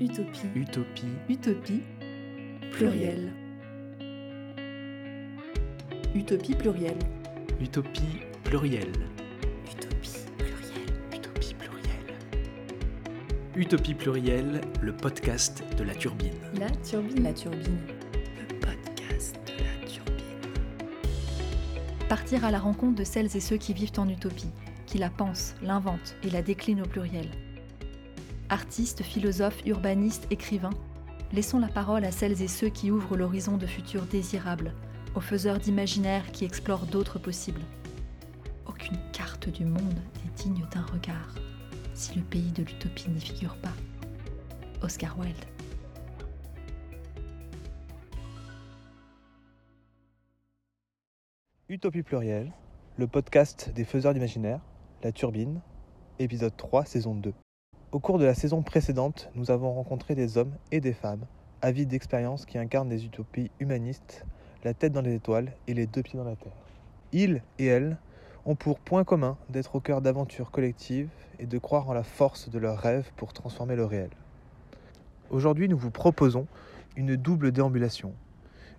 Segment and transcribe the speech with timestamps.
[0.00, 0.48] Utopie.
[0.56, 1.06] Utopie.
[1.28, 1.82] Utopie.
[2.72, 3.34] Pluriel.
[6.14, 6.96] Utopie pluriel.
[7.60, 8.92] Utopie plurielle.
[9.66, 10.86] Utopie pluriel.
[11.14, 12.16] Utopie plurielle.
[13.54, 16.32] Utopie plurielle, le podcast de la turbine.
[16.58, 17.22] La turbine.
[17.22, 17.78] La turbine.
[18.14, 20.24] Le podcast de la turbine.
[22.08, 24.50] Partir à la rencontre de celles et ceux qui vivent en utopie,
[24.86, 27.28] qui la pensent, l'inventent et la déclinent au pluriel.
[28.50, 30.74] Artistes, philosophes, urbanistes, écrivains,
[31.32, 34.74] laissons la parole à celles et ceux qui ouvrent l'horizon de futurs désirables,
[35.14, 37.60] aux faiseurs d'imaginaire qui explorent d'autres possibles.
[38.66, 41.36] Aucune carte du monde n'est digne d'un regard
[41.94, 43.74] si le pays de l'utopie n'y figure pas.
[44.82, 45.36] Oscar Wilde.
[51.68, 52.50] Utopie plurielle,
[52.96, 54.60] le podcast des faiseurs d'imaginaire,
[55.04, 55.60] La Turbine,
[56.18, 57.32] épisode 3, saison 2.
[57.92, 61.24] Au cours de la saison précédente, nous avons rencontré des hommes et des femmes
[61.60, 64.24] avides d'expériences qui incarnent des utopies humanistes,
[64.62, 66.52] la tête dans les étoiles et les deux pieds dans la terre.
[67.10, 67.96] Ils et elles
[68.46, 71.08] ont pour point commun d'être au cœur d'aventures collectives
[71.40, 74.10] et de croire en la force de leurs rêves pour transformer le réel.
[75.30, 76.46] Aujourd'hui, nous vous proposons
[76.96, 78.14] une double déambulation.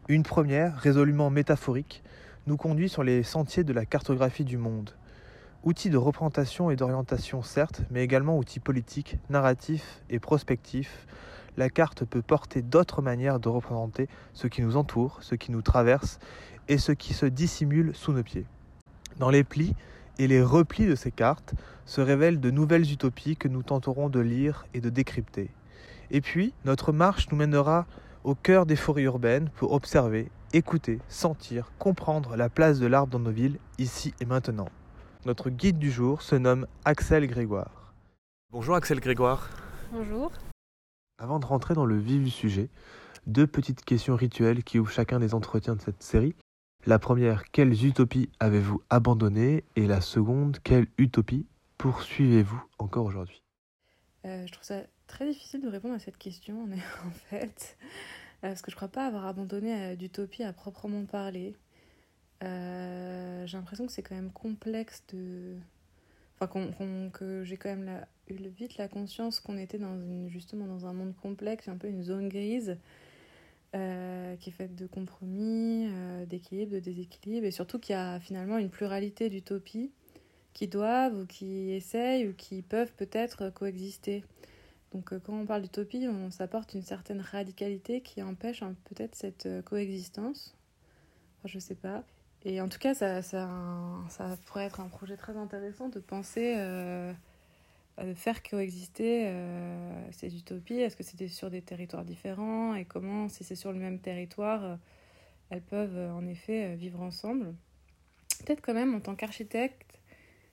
[0.07, 2.01] Une première, résolument métaphorique,
[2.47, 4.91] nous conduit sur les sentiers de la cartographie du monde.
[5.63, 11.05] Outil de représentation et d'orientation certes, mais également outil politique, narratif et prospectif,
[11.55, 15.61] la carte peut porter d'autres manières de représenter ce qui nous entoure, ce qui nous
[15.61, 16.17] traverse
[16.67, 18.47] et ce qui se dissimule sous nos pieds.
[19.19, 19.75] Dans les plis
[20.17, 21.53] et les replis de ces cartes
[21.85, 25.51] se révèlent de nouvelles utopies que nous tenterons de lire et de décrypter.
[26.09, 27.85] Et puis, notre marche nous mènera
[28.23, 33.19] au cœur des forêts urbaines pour observer, écouter, sentir, comprendre la place de l'arbre dans
[33.19, 34.69] nos villes, ici et maintenant.
[35.23, 37.93] Notre guide du jour se nomme Axel Grégoire.
[38.49, 39.49] Bonjour Axel Grégoire.
[39.91, 40.31] Bonjour.
[41.19, 42.69] Avant de rentrer dans le vif du sujet,
[43.27, 46.33] deux petites questions rituelles qui ouvrent chacun des entretiens de cette série.
[46.87, 49.63] La première, quelles utopies avez-vous abandonnées?
[49.75, 51.45] Et la seconde, quelle utopie
[51.77, 53.43] poursuivez-vous encore aujourd'hui?
[54.25, 56.71] Euh, je trouve ça très difficile de répondre à cette question en
[57.07, 57.77] en fait,
[58.43, 61.55] Euh, parce que je crois pas avoir abandonné euh, d'utopie à proprement parler.
[62.43, 65.55] Euh, j'ai l'impression que c'est quand même complexe de.
[66.35, 70.65] Enfin, qu'on- que j'ai quand même eu vite la conscience qu'on était dans une, justement
[70.65, 72.77] dans un monde complexe, un peu une zone grise,
[73.75, 78.19] euh, qui est faite de compromis, euh, d'équilibre, de déséquilibre, et surtout qu'il y a
[78.19, 79.91] finalement une pluralité d'utopies
[80.53, 84.23] qui doivent ou qui essayent ou qui peuvent peut-être coexister.
[84.93, 89.15] Donc euh, quand on parle d'utopie, on s'apporte une certaine radicalité qui empêche hein, peut-être
[89.15, 90.55] cette coexistence.
[91.39, 92.03] Enfin, je sais pas.
[92.43, 93.49] Et en tout cas, ça, ça,
[94.09, 97.13] ça pourrait être un projet très intéressant de penser, euh,
[97.97, 100.79] à de faire coexister euh, ces utopies.
[100.79, 102.73] Est-ce que c'était sur des territoires différents?
[102.73, 104.75] Et comment, si c'est sur le même territoire, euh,
[105.51, 107.53] elles peuvent en effet vivre ensemble?
[108.43, 109.99] Peut-être quand même, en tant qu'architecte,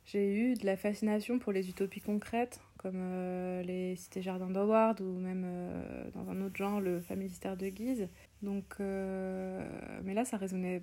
[0.04, 5.46] j'ai eu de la fascination pour les utopies concrètes, comme les cités-jardins d'Howard ou même
[6.14, 8.08] dans un autre genre, le familistère de Guise.
[8.42, 10.82] Donc, mais là, ça résonnait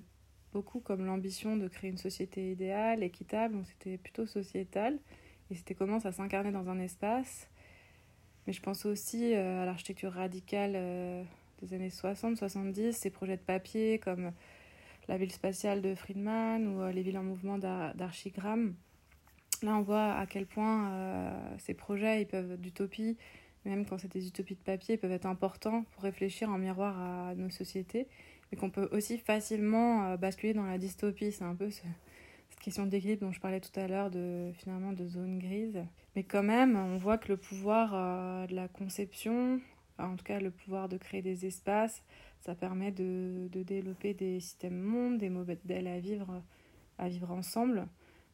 [0.52, 4.98] beaucoup comme l'ambition de créer une société idéale, équitable, donc c'était plutôt sociétal.
[5.50, 7.48] Et c'était comment ça s'incarnait dans un espace.
[8.46, 11.22] Mais je pense aussi euh, à l'architecture radicale euh,
[11.62, 14.32] des années 60-70, ces projets de papier comme
[15.08, 18.74] la ville spatiale de Friedman ou euh, les villes en mouvement d'Ar- d'Archigram.
[19.62, 23.16] Là, on voit à quel point ces projets ils peuvent d'utopie,
[23.64, 27.34] même quand c'est des utopies de papier, peuvent être importants pour réfléchir en miroir à
[27.34, 28.06] nos sociétés,
[28.50, 31.32] mais qu'on peut aussi facilement euh, basculer dans la dystopie.
[31.32, 31.82] C'est un peu ce-
[32.50, 35.84] cette question d'équilibre dont je parlais tout à l'heure, de finalement de zone grise.
[36.14, 39.60] Mais quand même, on voit que le pouvoir euh, de la conception,
[39.98, 42.02] en tout cas le pouvoir de créer des espaces,
[42.40, 46.42] ça permet de, de développer des systèmes mondes, des modèles à vivre,
[46.98, 47.86] à vivre ensemble.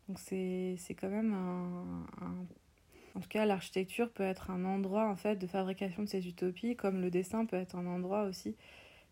[0.08, 2.46] Donc c'est c'est quand même un, un-
[3.14, 6.76] En tout cas, l'architecture peut être un endroit en fait de fabrication de ces utopies,
[6.76, 8.56] comme le dessin peut être un endroit aussi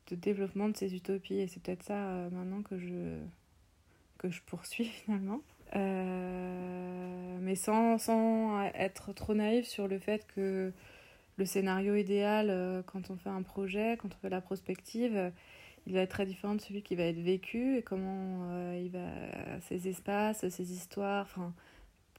[0.08, 1.40] de développement de ces utopies.
[1.40, 3.18] Et c'est peut-être ça euh, maintenant que je,
[4.18, 5.40] que je poursuis finalement.
[5.76, 10.72] Euh, mais sans, sans être trop naïf sur le fait que
[11.36, 15.32] le scénario idéal, euh, quand on fait un projet, quand on fait la prospective,
[15.86, 18.90] il va être très différent de celui qui va être vécu et comment euh, il
[18.90, 21.54] va, ces espaces, ces histoires, enfin,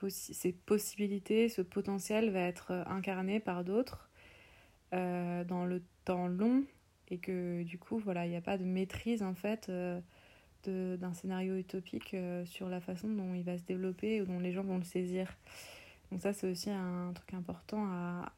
[0.10, 4.10] ces possibilités, ce potentiel va être incarné par d'autres
[4.92, 6.66] dans le temps long
[7.12, 10.00] et que du coup, voilà, il n'y a pas de maîtrise en fait euh,
[10.66, 14.54] d'un scénario utopique euh, sur la façon dont il va se développer ou dont les
[14.54, 15.28] gens vont le saisir.
[16.12, 18.31] Donc ça, c'est aussi un truc important à,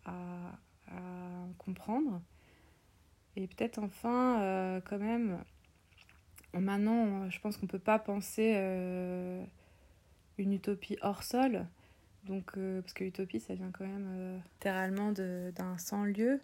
[1.58, 2.22] comprendre.
[3.36, 5.40] Et peut-être enfin, quand même,
[6.54, 8.54] maintenant, je pense qu'on ne peut pas penser
[10.38, 11.66] une utopie hors sol.
[12.25, 16.42] Donc, parce que utopie, ça vient quand même littéralement d'un sans-lieu.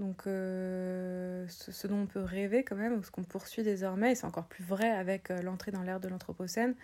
[0.00, 4.26] Donc, ce, ce, dont on peut rêver quand même, ce qu'on poursuit désormais, et c'est
[4.26, 6.74] encore plus vrai avec l'entrée dans l'ère de l'Anthropocène,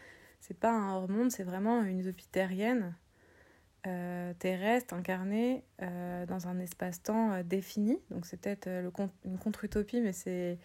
[0.41, 2.95] c'est pas un hors-monde, c'est vraiment une utopie terrienne,
[3.87, 8.01] euh, terrestre, incarnée euh, dans un espace-temps euh, défini.
[8.11, 8.69] Donc c'est peut-être
[9.25, 10.59] une contre-utopie, mais c'est,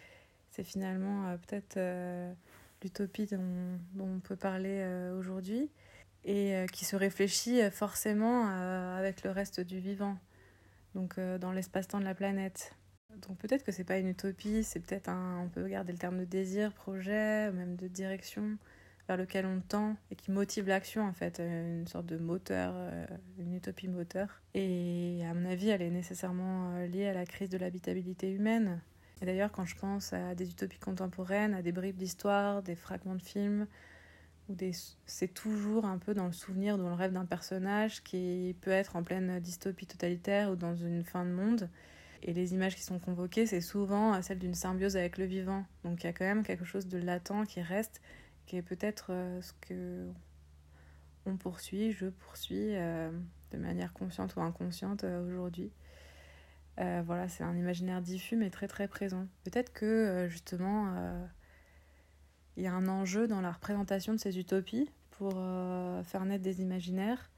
[0.64, 1.80] finalement peut-être
[2.84, 4.86] l'utopie dont, on peut parler
[5.18, 5.70] aujourd'hui,
[6.24, 8.48] et qui se réfléchit forcément
[8.96, 10.18] avec le reste du vivant,
[10.96, 12.76] donc dans l'espace-temps de la planète.
[13.28, 16.18] Donc peut-être que c'est pas une utopie, c'est peut-être un, on peut garder le terme
[16.20, 18.58] de désir, projet, même de direction
[19.08, 22.74] vers lequel on tend et qui motive l'action en fait, euh, une sorte de moteur,
[22.76, 23.06] euh,
[23.40, 24.42] une utopie moteur.
[24.54, 28.80] Et à mon avis, elle est nécessairement euh, liée à la crise de l'habitabilité humaine.
[29.22, 33.16] Et d'ailleurs, quand je pense à des utopies contemporaines, à des bribes d'histoire, des fragments
[33.16, 33.68] de films,
[34.50, 34.72] ou des...
[35.06, 38.96] c'est toujours un peu dans le souvenir, dans le rêve d'un personnage qui peut être
[38.96, 41.70] en pleine dystopie totalitaire ou dans une fin de monde.
[42.24, 45.66] Et les images qui sont convoquées, c'est souvent celle d'une symbiose avec le vivant.
[45.84, 48.02] Donc il y a quand même quelque chose de latent qui reste
[48.46, 50.08] qui est peut-être euh, ce que
[51.26, 53.10] on poursuit, je poursuis euh,
[53.52, 55.72] de manière consciente ou inconsciente euh, aujourd'hui.
[56.78, 59.26] voilà, c'est un imaginaire diffus mais très très présent.
[59.46, 60.94] Peut-être que justement,
[62.58, 65.34] il y a un enjeu dans la représentation de ces utopies pour
[66.04, 67.30] faire naître des imaginaires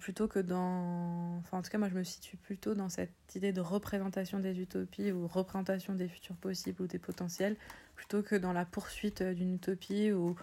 [0.00, 1.36] plutôt que dans...
[1.38, 4.58] Enfin, en tout cas, moi, je me situe plutôt dans cette idée de représentation des
[4.58, 7.56] utopies ou représentation des futurs possibles ou des potentiels,
[7.94, 10.36] plutôt que dans la poursuite d'une utopie ou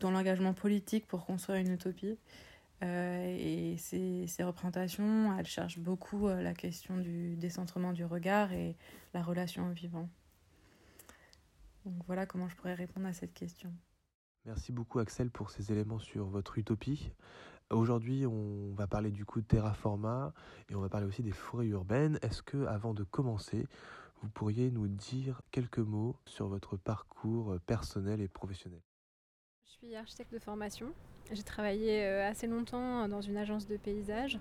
[0.00, 2.18] dans l'engagement politique pour construire une utopie.
[2.82, 8.52] Euh, et ces, ces, représentations, elles cherchent beaucoup euh, la question du décentrement du regard
[8.52, 8.76] et
[9.14, 10.08] la relation au vivant.
[11.84, 13.72] Donc voilà comment je pourrais répondre à cette question.
[14.44, 17.12] Merci beaucoup Axel pour ces éléments sur votre utopie.
[17.70, 20.34] Aujourd'hui, on va parler du coup de Terraforma
[20.68, 22.18] et on va parler aussi des forêts urbaines.
[22.22, 23.66] Est-ce que avant de commencer,
[24.20, 28.82] vous pourriez nous dire quelques mots sur votre parcours personnel et professionnel?
[29.64, 30.92] Je suis architecte de formation.
[31.32, 34.38] J'ai travaillé euh, assez longtemps dans une agence de paysage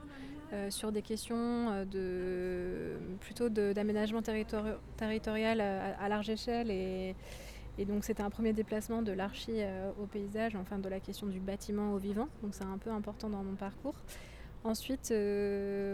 [0.52, 7.16] euh, sur des questions de plutôt d'aménagement territorial à, large échelle et,
[7.78, 9.62] et donc c'était un premier déplacement de l'archi
[10.00, 12.28] au paysage, enfin de la question du bâtiment au vivant.
[12.44, 13.96] Donc c'est un peu important dans mon parcours.
[14.64, 15.12] Ensuite,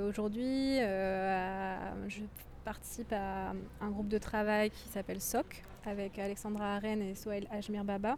[0.08, 2.22] aujourd'hui, je
[2.66, 7.84] participe à un groupe de travail qui s'appelle SOC avec Alexandra Arène et Sohail Ajmir
[7.84, 8.18] Baba.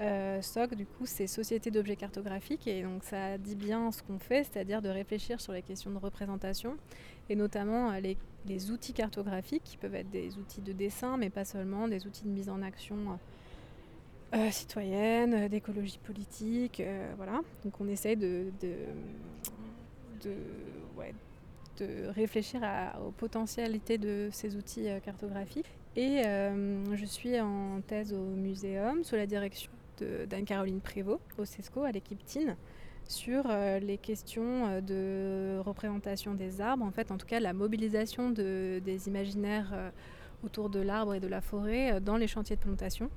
[0.00, 4.18] Euh, SOC, du coup, c'est Société d'objets cartographiques et donc ça dit bien ce qu'on
[4.18, 6.76] fait, c'est-à-dire de réfléchir sur les questions de représentation
[7.28, 11.44] et notamment euh, les, outils cartographiques qui peuvent être des outils de dessin, mais pas
[11.44, 13.18] seulement, des outils de mise en action
[14.34, 16.82] euh, citoyenne, d'écologie politique,
[17.16, 17.40] voilà.
[17.64, 18.74] Donc on essaye de, de,
[21.80, 22.60] de réfléchir
[23.06, 25.70] aux potentialités de ces outils euh, cartographiques.
[25.96, 29.72] Et euh, je suis en thèse au muséum sous la direction
[30.28, 32.56] d'Anne-Caroline Prévost au CESCO à l'équipe TIN
[33.08, 38.30] sur euh, les questions de représentation des arbres, en fait en tout cas la mobilisation
[38.30, 39.92] de, des imaginaires
[40.44, 43.10] autour de l'arbre et de la forêt dans les chantiers de plantation.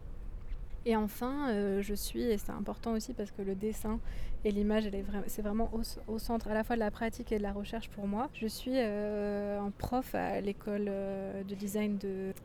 [0.85, 3.99] Et enfin, euh, je suis, et c'est important aussi parce que le dessin
[4.43, 4.89] et l'image,
[5.27, 5.71] c'est vraiment
[6.07, 8.29] au, centre à la fois de la pratique et de la recherche pour moi.
[8.33, 11.97] Je suis euh, en prof à l'école euh, de design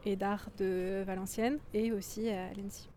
[0.06, 2.88] et d'art de Valenciennes et aussi à l'ENSI.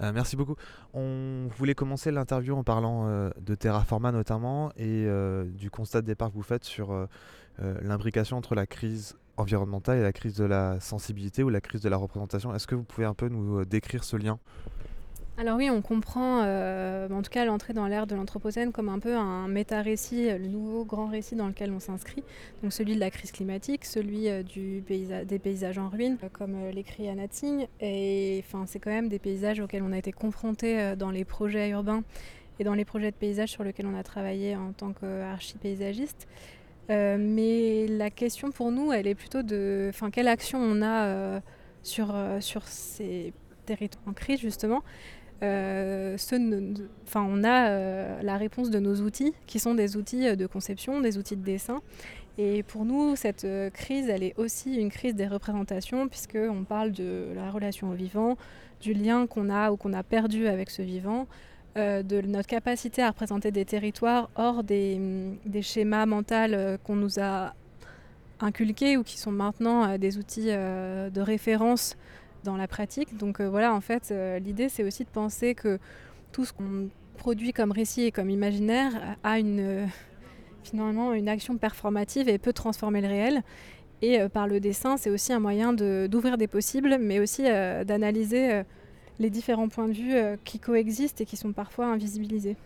[0.00, 0.56] Merci beaucoup.
[0.94, 5.06] On voulait commencer l'interview en parlant de Terraforma notamment et
[5.46, 7.08] du constat de départ que vous faites sur
[7.58, 11.88] l'imbrication entre la crise environnementale et la crise de la sensibilité ou la crise de
[11.88, 12.54] la représentation.
[12.54, 14.38] Est-ce que vous pouvez un peu nous euh, décrire ce lien?
[15.38, 18.98] Alors oui, on comprend euh, en tout cas l'entrée dans l'ère de l'Anthropocène comme un
[18.98, 22.22] peu un méta-récit, le nouveau grand récit dans lequel on s'inscrit.
[22.62, 27.08] Donc celui de la crise climatique, celui euh, du des paysages en ruine, comme l'écrit
[27.08, 27.24] Anna
[27.80, 31.70] Et enfin, c'est quand même des paysages auxquels on a été confrontés dans les projets
[31.70, 32.02] urbains
[32.58, 36.26] et dans les projets de paysages sur lesquels on a travaillé en tant qu'archi-paysagiste.
[36.90, 41.40] Euh, mais la question pour nous, elle est plutôt de quelle action on a euh,
[41.98, 43.32] euh, sur ces
[43.64, 44.82] territoires en crise, justement.
[45.42, 51.18] Enfin, on a la réponse de nos outils, qui sont des outils de conception, des
[51.18, 51.80] outils de dessin.
[52.38, 57.28] Et pour nous, cette crise, elle est aussi une crise des représentations, puisqu'on parle de
[57.34, 58.36] la relation au vivant,
[58.80, 61.26] du lien qu'on a ou qu'on a perdu avec ce vivant,
[61.76, 64.98] euh, de notre capacité à représenter des territoires hors des,
[65.60, 67.54] schémas mentaux euh, qu'on nous a
[68.40, 71.96] inculqués ou qui sont maintenant des outils de référence
[72.46, 73.16] dans la pratique.
[73.16, 75.78] Donc voilà, en fait, l'idée c'est aussi de penser que
[76.32, 76.88] tout ce qu'on
[77.18, 79.88] produit comme récit et comme imaginaire a une,
[80.64, 83.42] finalement une action performative et peut transformer le réel.
[84.02, 88.62] Et par le dessin, c'est aussi un moyen d'ouvrir des possibles, mais aussi d'analyser
[89.18, 92.56] les différents points de vue qui coexistent et qui sont parfois invisibilisés.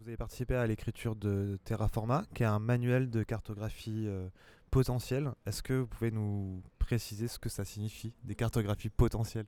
[0.00, 4.08] Vous avez participé à l'écriture de Terraforma, qui est un manuel de cartographie
[4.68, 5.30] euh, potentielle.
[5.46, 9.46] Est-ce que vous pouvez nous préciser ce que ça signifie, des cartographies potentielles?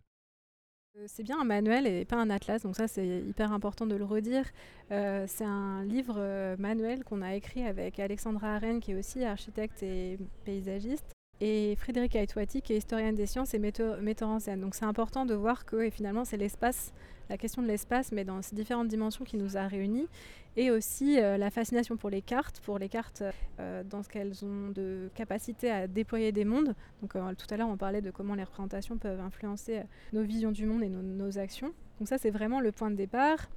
[0.98, 3.94] Euh, c'est bien un manuel et pas un atlas, donc ça c'est hyper important de
[3.94, 4.44] le redire.
[4.90, 9.82] Euh, c'est un livre manuel qu'on a écrit avec Alexandra Arène, qui est aussi architecte
[9.82, 14.60] et paysagiste, et Frédéric Aitouati, qui est historienne des sciences et metteur, en scène.
[14.60, 16.92] Donc c'est important de voir que finalement c'est l'espace,
[17.30, 20.08] la question de l'espace, mais dans ces différentes dimensions qui nous a réunis,
[20.56, 23.22] et aussi euh, la fascination pour les cartes, pour les cartes
[23.60, 26.74] euh, dans ce qu'elles ont de capacité à déployer des mondes.
[27.02, 30.50] Donc euh, tout à l'heure on parlait de comment les représentations peuvent influencer nos visions
[30.50, 31.72] du monde et nos, actions.
[31.98, 33.48] Donc ça c'est vraiment le point de départ.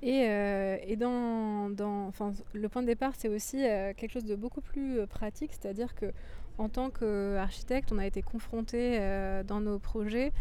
[0.00, 0.96] Et, le
[2.68, 3.56] point de départ, c'est aussi
[3.96, 6.12] quelque chose de beaucoup plus pratique, c'est-à-dire que
[6.56, 9.00] en tant qu'architecte, on a été confronté
[9.44, 10.32] dans nos projets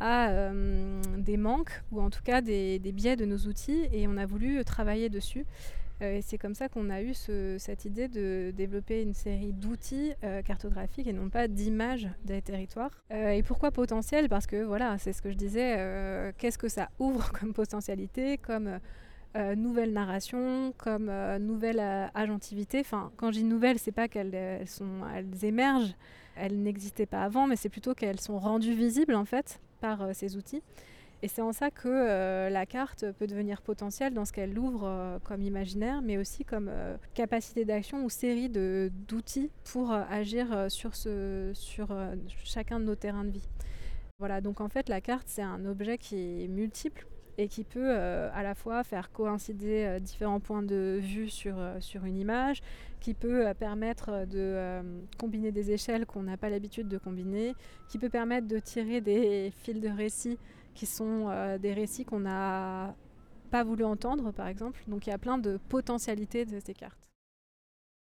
[0.00, 4.16] à euh, des manques ou en tout cas des, biais de nos outils et on
[4.16, 5.46] a voulu travailler dessus.
[6.02, 10.12] Euh, et c'est comme ça qu'on a eu cette idée de développer une série d'outils
[10.44, 12.90] cartographiques et non pas d'images des territoires.
[13.10, 14.28] et pourquoi potentiel?
[14.28, 18.80] Parce que voilà, c'est ce que je disais, qu'est-ce que ça ouvre comme potentialité, comme
[19.36, 22.80] euh, nouvelle narration, comme euh, nouvelle euh, agentivité.
[22.80, 25.94] Enfin, quand je dis nouvelle, c'est pas qu'elles elles émergent,
[26.36, 30.36] elles n'existaient pas avant, mais c'est plutôt qu'elles sont rendues visibles en fait par ces
[30.36, 30.62] outils.
[31.22, 35.42] Et c'est en ça que la carte peut devenir potentielle dans ce qu'elle ouvre comme
[35.42, 36.70] imaginaire, mais aussi comme
[37.12, 41.94] capacité d'action ou série d'outils pour agir sur, ce, sur
[42.42, 43.48] chacun de nos terrains de vie.
[44.18, 47.06] Voilà, donc en fait la carte c'est un objet qui est multiple
[47.40, 51.58] et qui peut euh, à la fois faire coïncider euh, différents points de vue sur,
[51.58, 52.60] euh, sur une image,
[53.00, 54.82] qui peut permettre de
[55.18, 57.54] combiner des échelles qu'on n'a pas l'habitude de combiner,
[57.88, 60.38] qui peut permettre de tirer des fils de récits
[60.74, 62.94] qui sont des récits qu'on n'a
[63.50, 64.82] pas voulu entendre par exemple.
[64.86, 67.10] Donc il y a plein de potentialités de ces cartes.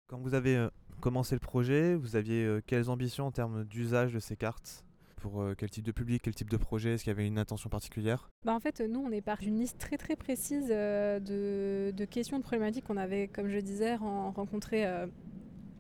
[0.08, 0.68] Quand vous avez
[1.02, 4.86] commencé le projet, vous aviez quelles ambitions en termes d'usage de ces cartes?
[5.26, 7.40] Pour euh, quel type de public, quel type de projet Est-ce qu'il y avait une
[7.40, 8.30] intention particulière?
[8.46, 12.38] Bah En fait, nous, on est par une liste très très précise euh, de, questions,
[12.38, 15.08] de problématiques qu'on avait, comme je disais, rencontrées euh,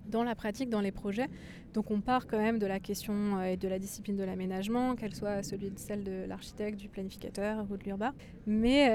[0.07, 1.27] dans la pratique, dans les projets.
[1.75, 5.13] Donc on part quand même de la question et de la discipline de l'aménagement, qu'elle
[5.13, 8.13] soit celle de l'architecte, du planificateur ou de l'urbain.
[8.47, 8.87] Mais,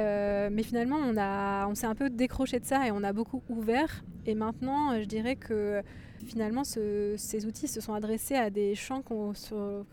[0.65, 4.03] finalement, on s'est un peu décroché de ça et on a beaucoup ouvert.
[4.27, 5.81] Et maintenant, je dirais que
[6.27, 9.33] finalement, ces outils se sont adressés à des champs qu'on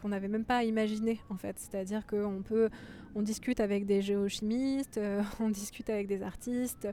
[0.05, 1.57] n'avait même pas imaginés, en fait.
[1.59, 2.69] C'est-à-dire qu'on peut,
[3.15, 6.87] on discute avec des géochimistes, euh, on discute avec des artistes,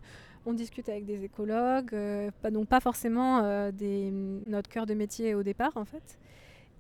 [0.47, 3.71] on discute avec des écologues, euh, donc pas forcément euh,
[4.47, 6.19] notre cœur de métier au départ, en fait.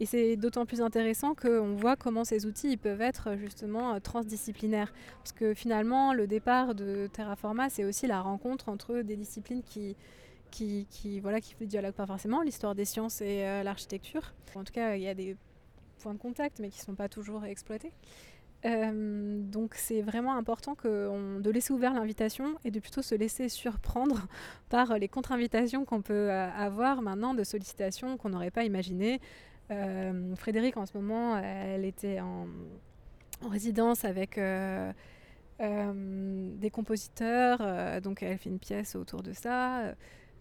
[0.01, 4.93] Et c'est d'autant plus intéressant qu'on voit comment ces outils ils peuvent être justement transdisciplinaires.
[5.19, 9.95] Parce que finalement, le départ de Terraforma, c'est aussi la rencontre entre des disciplines qui,
[10.55, 14.35] qui, voilà, qui ne dialoguent pas forcément, l'histoire des sciences et euh, l'architecture.
[14.55, 15.37] En tout cas, il y a des
[15.99, 17.93] points de contact, mais qui ne sont pas toujours exploités.
[18.65, 24.27] Euh, donc c'est vraiment important de laisser ouvert l'invitation et de plutôt se laisser surprendre
[24.71, 29.21] par les contre-invitations qu'on peut euh, avoir maintenant de sollicitations qu'on n'aurait pas imaginées.
[30.37, 32.47] Frédéric en ce moment, elle était en
[33.51, 34.39] résidence avec
[35.59, 39.95] des compositeurs, donc elle fait une pièce autour de ça.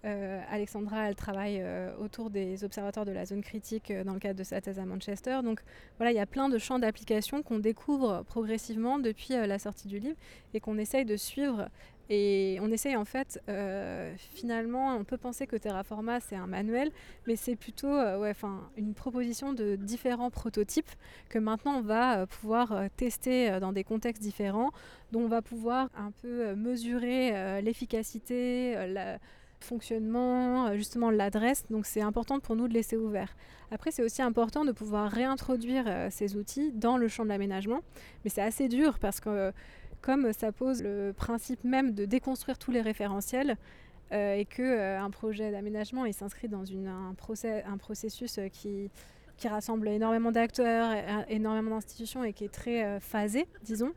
[0.05, 4.19] Euh, Alexandra, elle travaille euh, autour des observateurs de la zone critique euh, dans le
[4.19, 5.39] cadre de sa thèse à Manchester.
[5.43, 5.61] Donc
[5.97, 9.99] voilà, il y a plein de champs d'application qu'on découvre progressivement depuis la sortie du
[9.99, 10.17] livre
[10.53, 11.69] et qu'on essaye de suivre.
[12.09, 13.41] Et on essaye en fait,
[14.17, 16.91] finalement, on peut penser que Terraforma c'est un manuel,
[17.25, 17.97] mais c'est plutôt
[18.75, 20.91] une proposition de différents prototypes
[21.29, 24.71] que maintenant on va pouvoir tester dans des contextes différents,
[25.13, 29.17] dont on va pouvoir un peu mesurer l'efficacité, la
[29.63, 31.65] fonctionnement, euh, justement l'adresse.
[31.69, 33.35] Donc c'est important pour nous de laisser ouvert.
[33.71, 37.81] Après, c'est aussi important de pouvoir réintroduire euh, ces outils dans le champ de l'aménagement.
[38.23, 39.51] Mais c'est assez dur parce que
[40.01, 43.57] comme ça pose le principe même de déconstruire tous les référentiels,
[44.11, 47.15] euh, et que un projet d'aménagement s'inscrit dans un,
[47.65, 48.91] un processus qui,
[49.37, 50.93] qui rassemble énormément d'acteurs,
[51.29, 53.93] énormément d'institutions et qui est très phasé, disons.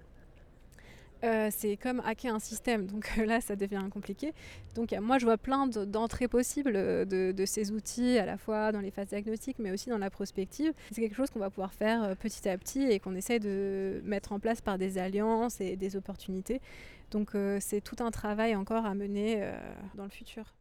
[1.26, 2.86] Euh, c'est comme hacker un système.
[2.86, 4.32] Donc là, ça devient compliqué.
[4.74, 8.80] Donc moi, je vois plein d'entrées possibles de, de, ces outils, à la fois dans
[8.80, 10.72] les phases diagnostiques, mais aussi dans la prospective.
[10.92, 14.32] C'est quelque chose qu'on va pouvoir faire petit à petit et qu'on essaie de mettre
[14.32, 16.60] en place par des alliances et des opportunités.
[17.10, 19.52] Donc c'est tout un travail encore à mener
[19.94, 20.54] dans le futur.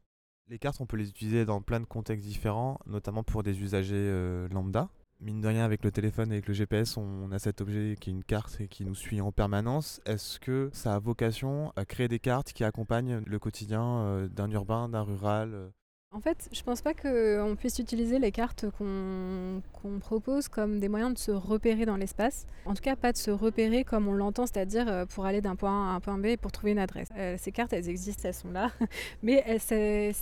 [0.48, 4.48] Les cartes, on peut les utiliser dans plein de contextes différents, notamment pour des usagers
[4.52, 4.90] lambda
[5.22, 8.10] mine de rien, avec le téléphone et avec le GPS, on a cet objet qui
[8.10, 10.02] est une carte et qui nous suit en permanence.
[10.06, 14.50] Est-ce que ça a vocation à créer des cartes qui accompagnent le quotidien euh, d'un
[14.52, 15.70] urbain, d'un rural euh?
[16.12, 21.14] En fait, je pense pas qu'on puisse utiliser les cartes qu'on propose comme des moyens
[21.14, 22.48] de se repérer dans l'espace.
[22.66, 25.58] En tout cas, pas de se repérer comme on l'entend, c'est-à-dire euh, pour aller d'un
[25.58, 27.10] point A à un point B pour trouver une adresse.
[27.38, 28.72] ces cartes, elles existent, elles sont là,
[29.24, 30.14] mais c'est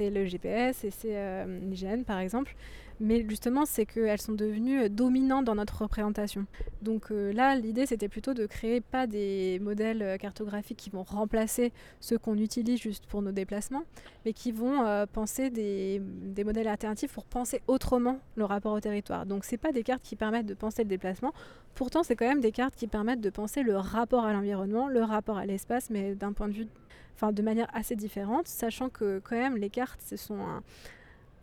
[0.00, 2.56] le GPS et c'est l'IGN par exemple
[3.00, 6.46] mais justement c'est qu'elles sont devenues euh, dominantes dans notre représentation.
[6.82, 11.02] Donc euh, là l'idée c'était plutôt de créer pas des modèles euh, cartographiques qui vont
[11.02, 13.84] remplacer ceux qu'on utilise juste pour nos déplacements,
[14.24, 14.82] mais qui vont
[15.12, 16.00] penser des,
[16.44, 19.26] modèles alternatifs pour penser autrement le rapport au territoire.
[19.26, 21.32] Donc c'est pas des cartes qui permettent de penser le déplacement,
[21.74, 25.02] pourtant c'est quand même des cartes qui permettent de penser le rapport à l'environnement, le
[25.02, 26.66] rapport à l'espace, mais d'un point de vue,
[27.14, 30.62] enfin de manière assez différente, sachant que quand même les cartes ce sont un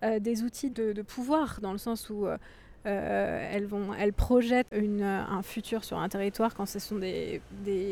[0.03, 2.37] euh, des outils de, pouvoir, dans le sens où euh,
[2.85, 7.41] euh, elles, vont, elles projettent un futur sur un territoire quand ce sont des,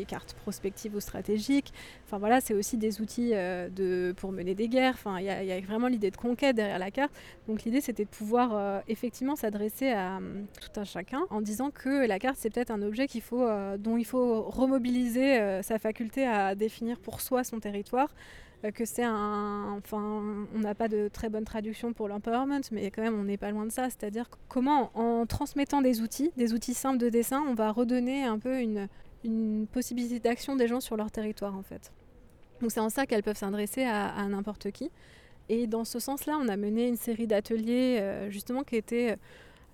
[0.08, 1.72] cartes prospectives ou stratégiques.
[2.06, 4.94] Enfin voilà, c'est aussi des outils de, pour mener des guerres.
[4.94, 7.12] Enfin, il y, y, a vraiment l'idée de conquête derrière la carte.
[7.46, 10.18] Donc l'idée, c'était de pouvoir effectivement s'adresser à
[10.62, 13.46] tout un chacun en disant que la carte, c'est peut-être un objet qu'il faut,
[13.76, 18.08] dont il faut remobiliser sa faculté à définir pour soi son territoire.
[18.64, 19.76] Euh, que c'est un.
[19.78, 20.22] Enfin,
[20.54, 23.50] on n'a pas de très bonne traduction pour l'empowerment, mais quand même, on n'est pas
[23.50, 23.84] loin de ça.
[23.84, 28.38] C'est-à-dire comment, en transmettant des outils, des outils simples de dessin, on va redonner un
[28.38, 28.88] peu une,
[29.72, 31.92] possibilité d'action des gens sur leur territoire, en fait.
[32.60, 34.90] Donc, c'est en ça qu'elles peuvent s'adresser à, n'importe qui.
[35.48, 39.12] Et dans ce sens-là, on a mené une série d'ateliers, euh, justement, qui étaient.
[39.12, 39.16] Euh,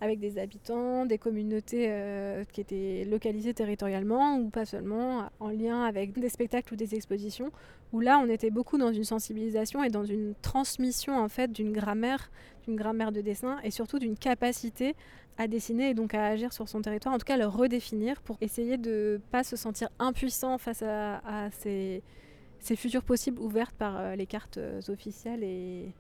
[0.01, 5.85] avec des habitants, des communautés euh, qui étaient localisées territorialement ou pas seulement, en lien
[5.85, 7.51] avec des spectacles ou des expositions,
[7.93, 11.73] où là on était beaucoup dans une sensibilisation et dans une transmission en fait d'une
[11.73, 12.31] grammaire,
[12.67, 14.95] d'une grammaire de dessin et surtout d'une capacité
[15.39, 18.37] à dessiner et donc à agir sur son territoire, en tout cas le redéfinir pour
[18.41, 22.03] essayer de ne pas se sentir impuissant face à, ces,
[22.61, 25.93] futurs possibles ouvertes par euh, les cartes euh, officielles et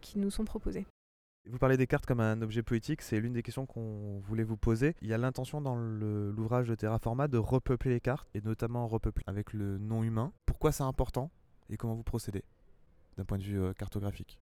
[0.00, 0.86] qui nous sont proposées.
[1.46, 4.56] Vous parlez des cartes comme un objet poétique, c'est l'une des questions qu'on voulait vous
[4.56, 4.94] poser.
[5.00, 9.24] Il y a l'intention dans l'ouvrage de Terraforma de repeupler les cartes, et notamment repeupler
[9.26, 10.32] avec le nom humain.
[10.46, 11.30] Pourquoi c'est important
[11.70, 12.44] et comment vous procédez
[13.16, 14.38] d'un point de vue euh, cartographique?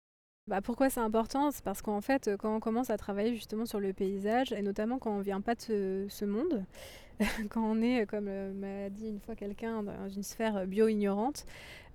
[0.46, 1.50] Bah pourquoi c'est important?
[1.50, 4.98] C'est parce qu'en fait, quand on commence à travailler justement sur le paysage, et notamment
[4.98, 6.64] quand on vient pas de ce, monde,
[7.48, 11.46] quand on est, comme euh, m'a dit une fois quelqu'un, dans une sphère bio-ignorante,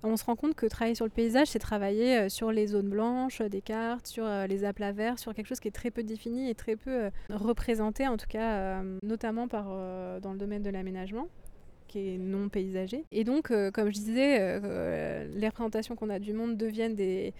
[0.02, 2.88] on se rend compte que travailler sur le paysage, c'est travailler euh, sur les zones
[2.88, 6.02] blanches des cartes, sur euh, les aplats verts, sur quelque chose qui est très peu
[6.02, 9.66] défini et très peu représenté, en tout cas, notamment par,
[10.20, 11.28] dans le domaine de l'aménagement
[11.86, 13.04] qui est non paysager.
[13.10, 17.34] Et donc, comme je disais, les représentations qu'on a du monde deviennent des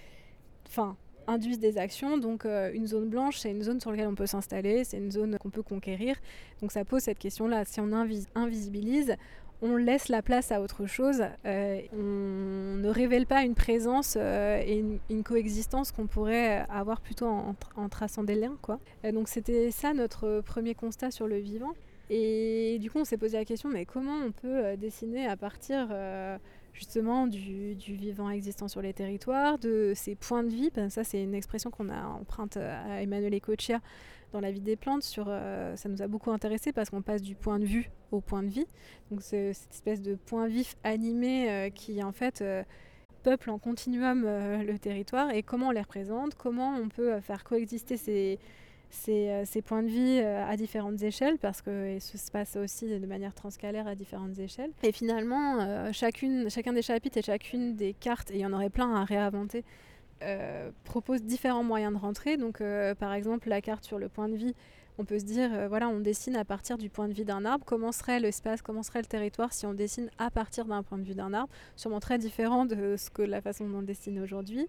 [0.71, 2.19] enfin, induisent des actions.
[2.19, 5.11] Donc euh, une zone blanche, c'est une zone sur laquelle on peut s'installer, c'est une
[5.11, 6.17] zone qu'on peut conquérir.
[6.61, 7.65] Donc ça pose cette question-là.
[7.65, 7.93] Si on
[8.35, 9.17] invisibilise,
[9.63, 14.63] on laisse la place à autre chose, euh, on ne révèle pas une présence euh,
[14.65, 18.57] et une, coexistence qu'on pourrait avoir plutôt en, traçant des liens.
[18.63, 18.81] Quoi.
[19.13, 21.73] donc c'était ça notre premier constat sur le vivant.
[22.09, 25.89] Et du coup on s'est posé la question, mais comment on peut dessiner à partir
[26.81, 30.71] justement du, vivant existant sur les territoires, de ses points de vie.
[30.75, 33.81] Ben, ça, c'est une expression qu'on a emprunte à Emmanuel Ecochia
[34.33, 35.03] dans La vie des plantes.
[35.03, 38.23] Sur, euh, ça nous a beaucoup intéressé parce qu'on passe du point de vue au
[38.23, 38.65] point de vie.
[39.11, 42.63] Donc, c'est cette espèce de point vif animé euh, qui, en fait, euh,
[43.25, 47.99] peuple en continuum le territoire et comment on les représente, comment on peut faire coexister
[47.99, 48.39] ces
[48.91, 52.87] ces, ces, points de vie euh, à différentes échelles parce que ça se passe aussi
[52.89, 54.71] de manière transcalaire à différentes échelles.
[54.83, 58.53] Et finalement, euh, chacune, chacun des chapitres et chacune des cartes, et il y en
[58.53, 59.65] aurait plein à réinventer,
[60.23, 62.37] euh, propose différents moyens de rentrer.
[62.37, 62.63] Donc,
[62.99, 64.55] par exemple, la carte sur le point de vie,
[65.01, 67.65] on peut se dire, voilà, on dessine à partir du point de vue d'un arbre.
[67.65, 71.05] Comment serait l'espace, comment serait le territoire si on dessine à partir d'un point de
[71.05, 71.51] vue d'un arbre?
[71.75, 74.69] Sûrement très différent de ce que la façon dont on dessine aujourd'hui.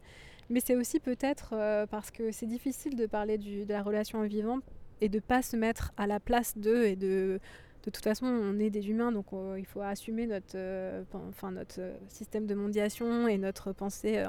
[0.50, 4.60] Mais c'est aussi peut-être euh, parce que c'est difficile de parler de la relation vivant
[5.02, 7.39] et de pas se mettre à la place d'eux et de
[7.84, 11.04] de toute façon, on est des humains, donc euh, il faut assumer notre, euh,
[11.52, 14.24] notre système de mondiation et notre pensée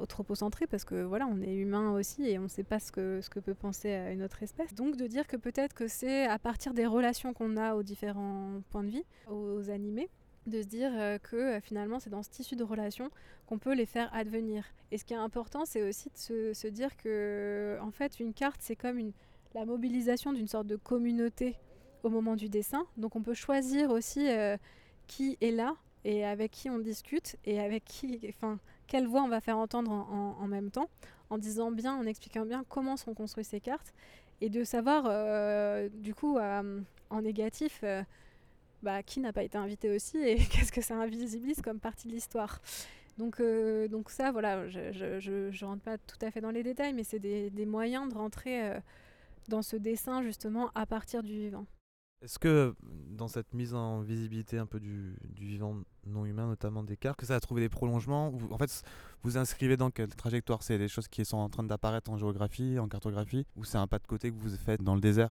[0.00, 3.20] anthropocentrée, parce que voilà, on est humain aussi et on ne sait pas ce que,
[3.20, 4.74] ce que peut penser une autre espèce.
[4.74, 8.60] Donc de dire que peut-être que c'est à partir des relations qu'on a aux différents
[8.70, 10.08] points de vie, aux animés,
[10.46, 13.10] de se dire que finalement c'est dans ce tissu de relations
[13.46, 14.64] qu'on peut les faire advenir.
[14.90, 18.60] Et ce qui est important, c'est aussi de se, dire que en fait une carte
[18.60, 19.12] c'est comme une,
[19.54, 21.56] la mobilisation d'une sorte de communauté
[22.02, 22.86] au moment du dessin.
[22.96, 24.28] Donc on peut choisir aussi
[25.06, 29.28] qui est là et avec qui on discute et avec qui, enfin, quelle voix on
[29.28, 30.88] va faire entendre en, même temps,
[31.30, 33.94] en disant bien, en expliquant bien comment sont construites ces cartes
[34.40, 38.02] et de savoir euh, du coup euh, en négatif euh,
[38.82, 42.12] bah, qui n'a pas été invité aussi et qu'est-ce que ça invisibilise comme partie de
[42.12, 42.60] l'histoire.
[43.18, 43.40] Donc,
[44.10, 47.66] ça, voilà, je ne rentre pas tout à fait dans les détails, mais c'est des,
[47.66, 48.74] moyens de rentrer
[49.48, 51.66] dans ce dessin justement à partir du vivant.
[52.20, 56.96] Est-ce que dans cette mise en visibilité un peu du, vivant non humain, notamment des
[56.96, 58.82] cartes, que ça a trouvé des prolongements En fait,
[59.22, 60.64] vous inscrivez dans quelle trajectoire?
[60.64, 63.86] C'est des choses qui sont en train d'apparaître en géographie, en cartographie, ou c'est un
[63.86, 65.28] pas de côté que vous faites dans le désert?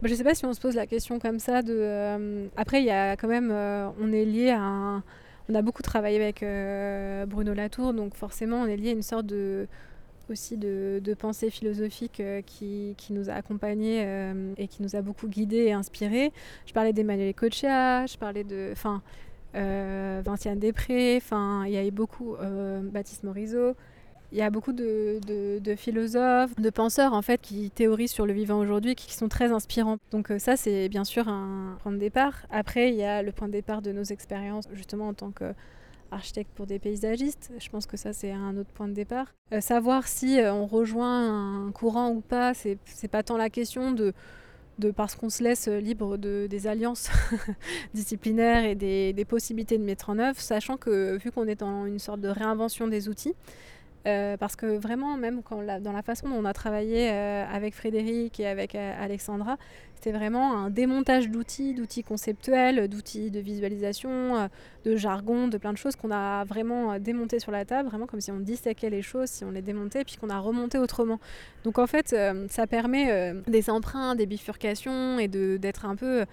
[0.00, 1.62] Bah, Je ne sais pas si on se pose la question comme ça.
[1.62, 5.02] De, euh, Après, il y a quand même, euh, on est lié à
[5.48, 9.02] On a beaucoup travaillé avec euh, Bruno Latour, donc forcément, on est lié à une
[9.02, 9.68] sorte de
[10.32, 15.28] aussi de, pensée philosophique euh, qui, nous a accompagnés euh, et qui nous a beaucoup
[15.28, 16.32] guidés et inspirés.
[16.66, 19.02] Je parlais d'Emmanuel Ecoccia, je parlais de enfin,
[19.54, 22.36] euh, Vinciane Després, enfin, il y avait beaucoup,
[22.82, 23.76] Baptiste Morisot.
[24.32, 25.20] Il y a beaucoup de,
[25.76, 29.98] philosophes, de penseurs en fait qui théorisent sur le vivant aujourd'hui, qui sont très inspirants.
[30.10, 32.46] Donc ça c'est bien sûr un point de départ.
[32.50, 35.52] Après il y a le point de départ de nos expériences justement en tant que
[36.12, 37.50] architecte pour des paysagistes.
[37.58, 39.34] Je pense que ça, c'est un autre point de départ.
[39.52, 42.78] Euh, savoir si euh, on rejoint un courant ou pas, c'est
[43.10, 44.12] pas tant la question de,
[44.96, 47.10] parce qu'on se laisse libre de, des alliances
[47.94, 51.86] disciplinaires et des, des, possibilités de mettre en œuvre, sachant que vu qu'on est dans
[51.86, 53.34] une sorte de réinvention des outils,
[54.06, 57.74] euh, parce que vraiment, même quand dans la façon dont on a travaillé euh, avec
[57.74, 59.56] Frédéric et avec euh, Alexandra,
[59.94, 64.48] c'était vraiment un démontage d'outils, d'outils conceptuels, d'outils de visualisation,
[64.84, 68.20] de jargon, de plein de choses qu'on a vraiment démonté sur la table, vraiment comme
[68.20, 71.20] si on disséquait les choses, si on les démontait, puis qu'on a remonté autrement.
[71.62, 72.16] Donc en fait,
[72.48, 76.24] ça permet des emprunts, des bifurcations et d'être un peu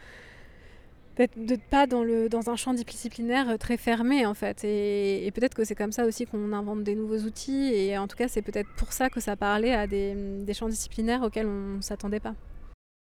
[1.17, 4.63] d'être pas dans, le, dans un champ disciplinaire euh, très fermé en fait.
[4.63, 7.73] Et, peut-être que c'est comme ça aussi qu'on invente des nouveaux outils.
[7.73, 11.21] Et en tout cas, c'est peut-être pour ça que ça parlait à des, champs disciplinaires
[11.23, 12.35] auxquels on ne s'attendait pas.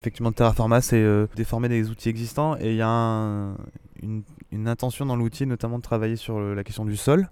[0.01, 2.55] Effectivement, Terraforma, c'est euh, déformer des outils existants.
[2.57, 6.86] Et il y a une, une, intention dans l'outil, notamment de travailler sur la question
[6.86, 7.29] du sol.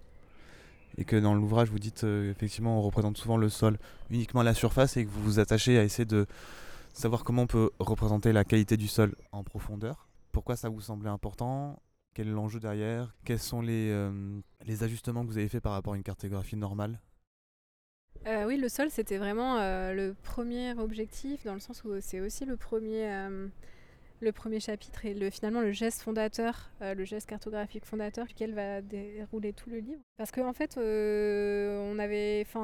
[0.98, 3.78] Et que dans l'ouvrage, vous dites euh, effectivement, on représente souvent le sol
[4.10, 6.26] uniquement à la surface et que vous vous attachez à essayer de
[6.94, 10.08] savoir comment on peut représenter la qualité du sol en profondeur.
[10.36, 11.82] Pourquoi ça vous semblait important?
[12.14, 13.16] Quel est l'enjeu derrière?
[13.24, 14.12] Quels sont les, euh,
[14.66, 17.00] les ajustements que vous avez fait par rapport à une cartographie normale?
[18.28, 22.20] Euh, oui, le sol, c'était vraiment euh, le premier objectif, dans le sens où c'est
[22.20, 23.10] aussi le premier,
[24.20, 28.82] le premier chapitre et le, finalement le geste fondateur, le geste cartographique fondateur, duquel va
[28.82, 30.02] dérouler tout le livre.
[30.18, 30.74] Parce qu'en en fait,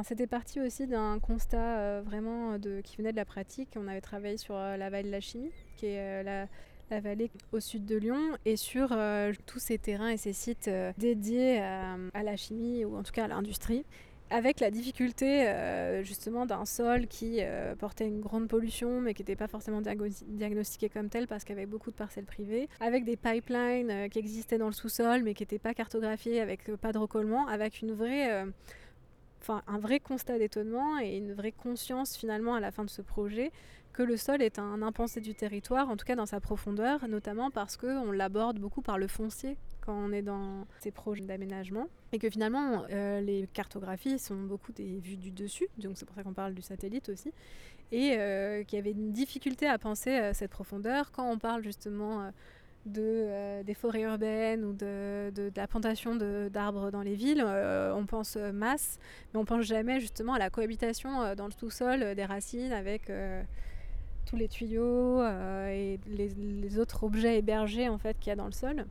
[0.03, 3.77] c'était parti aussi d'un constat vraiment qui venait de la pratique.
[3.77, 6.47] On avait travaillé sur la vallée de la chimie, qui est la,
[6.91, 10.67] la vallée au sud de Lyon et sur euh, tous ces terrains et ces sites
[10.67, 13.85] euh, dédiés à, la chimie ou en tout cas à l'industrie
[14.29, 17.39] avec la difficulté euh, justement d'un sol qui
[17.79, 21.57] portait une grande pollution mais qui n'était pas forcément diagnostiqué comme tel parce qu'il y
[21.57, 25.43] avait beaucoup de parcelles privées, avec des pipelines qui existaient dans le sous-sol mais qui
[25.43, 28.45] n'étaient pas cartographiés avec pas de recollement, avec une vraie
[29.41, 33.01] enfin un vrai constat d'étonnement et une vraie conscience finalement à la fin de ce
[33.01, 33.51] projet
[33.93, 37.51] que le sol est un impensé du territoire, en tout cas dans sa profondeur, notamment
[37.51, 41.87] parce qu'on l'aborde beaucoup par le foncier quand on est dans ces projets d'aménagement.
[42.13, 46.15] Et que finalement euh, les cartographies sont beaucoup des vues du dessus, donc c'est pour
[46.15, 47.33] ça qu'on parle du satellite aussi,
[47.91, 51.11] et euh, qu'il y avait une difficulté à penser à cette profondeur.
[51.11, 52.31] Quand on parle justement
[52.85, 58.05] de, euh, des forêts urbaines ou de, la plantation d'arbres dans les villes, euh, on
[58.05, 58.97] pense euh, masse,
[59.33, 63.11] mais on pense jamais justement à la cohabitation dans le sous-sol des racines avec
[64.25, 68.51] tous les tuyaux et les, autres objets hébergés en fait qu'il y a dans le
[68.51, 68.85] sol.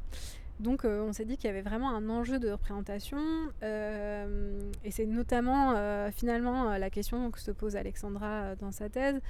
[0.59, 3.19] Donc on s'est dit qu'il y avait vraiment un enjeu de représentation
[3.63, 9.21] et c'est notamment finalement la question que se pose Alexandra dans sa thèse,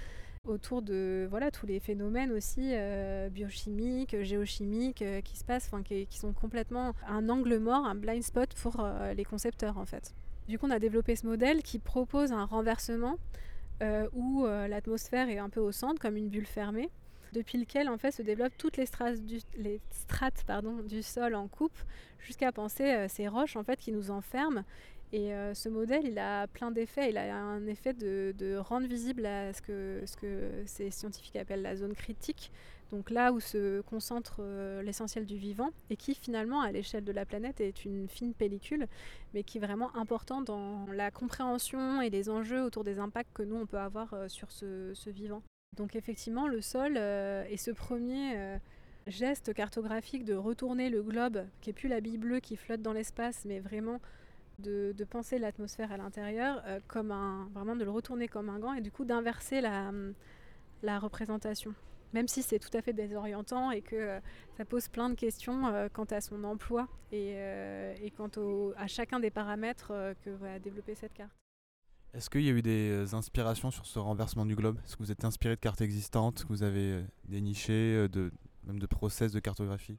[0.46, 6.06] autour de voilà tous les phénomènes aussi euh, biochimiques, géochimiques euh, qui se passent, qui,
[6.06, 10.14] qui, sont complètement un angle mort, un blind spot pour euh, les concepteurs en fait.
[10.48, 13.16] Du coup, on a développé ce modèle qui propose un renversement
[14.12, 16.90] où l'atmosphère est un peu au centre, comme une bulle fermée,
[17.32, 19.20] depuis lequel en fait se développent toutes les strates
[20.86, 21.78] du, sol en coupe,
[22.18, 24.64] jusqu'à penser ces roches en fait qui nous enferment
[25.12, 27.10] Et ce modèle, il a plein d'effets.
[27.10, 31.76] Il a un effet de, rendre visible ce que, ce que ces scientifiques appellent la
[31.76, 32.50] zone critique,
[32.90, 37.12] donc là où se concentre euh, l'essentiel du vivant, et qui finalement, à l'échelle de
[37.12, 38.88] la planète, est une fine pellicule,
[39.32, 43.42] mais qui est vraiment important dans la compréhension et les enjeux autour des impacts que
[43.42, 45.42] nous, on peut avoir euh, sur ce, vivant.
[45.76, 48.58] Donc effectivement, le sol euh, est ce premier
[49.06, 52.92] geste cartographique de retourner le globe, qui n'est plus la bille bleue qui flotte dans
[52.92, 54.00] l'espace, mais vraiment
[54.58, 58.82] de, penser l'atmosphère à l'intérieur, comme un, vraiment de le retourner comme un gant, et
[58.82, 61.74] du coup d'inverser la représentation
[62.12, 64.20] même si c'est tout à fait désorientant et que euh,
[64.56, 68.30] ça pose plein de questions euh, quant à son emploi et, euh, quant
[68.76, 69.92] à chacun des paramètres
[70.24, 71.39] que va développer cette carte.
[72.12, 74.78] Est-ce qu'il y a eu des inspirations sur ce renversement du globe?
[74.84, 76.42] Est-ce que vous êtes inspiré de cartes existantes?
[76.42, 78.32] Que vous avez dénichées, de,
[78.64, 79.98] même de process de cartographie?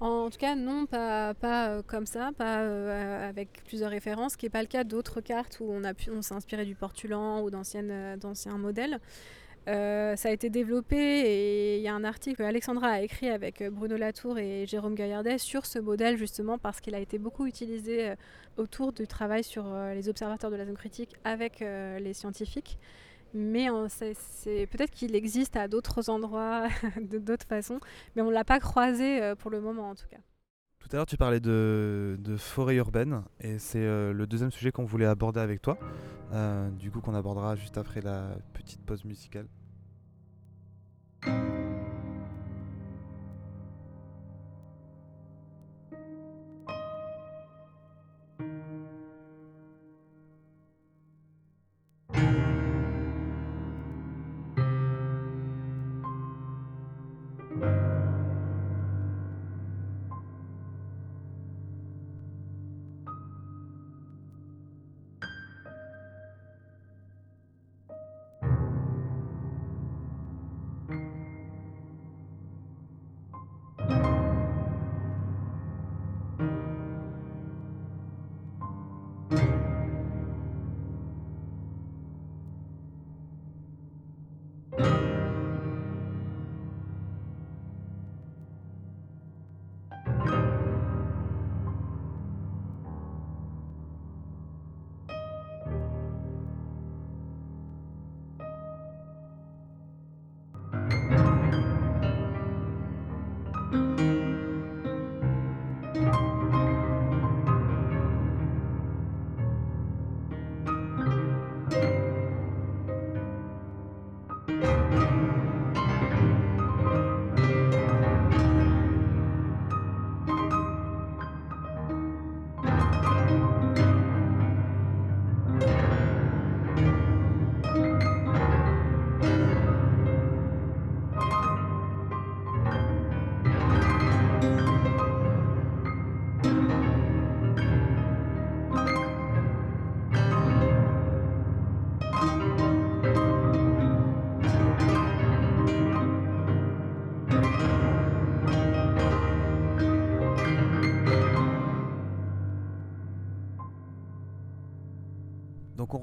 [0.00, 4.62] En tout cas, non, pas, comme ça, pas avec plusieurs références, ce qui n'est pas
[4.62, 8.98] le cas d'autres cartes où on, on s'est inspiré du portulan ou d'anciens modèles.
[9.68, 13.28] Euh, ça a été développé et il y a un article que Alexandra a écrit
[13.28, 17.18] avec euh, Bruno Latour et Jérôme Gaillardet sur ce modèle justement parce qu'il a été
[17.18, 18.14] beaucoup utilisé euh,
[18.56, 22.78] autour du travail sur les observateurs de la zone critique avec les scientifiques.
[23.32, 26.66] Mais c'est peut-être qu'il existe à d'autres endroits,
[27.00, 27.80] de d'autres façons,
[28.14, 30.18] mais on ne l'a pas croisé pour le moment en tout cas.
[30.80, 35.06] Tout à l'heure, tu parlais de, forêt urbaine, et c'est le deuxième sujet qu'on voulait
[35.06, 35.78] aborder avec toi,
[36.78, 39.46] du coup qu'on abordera juste après la petite pause musicale.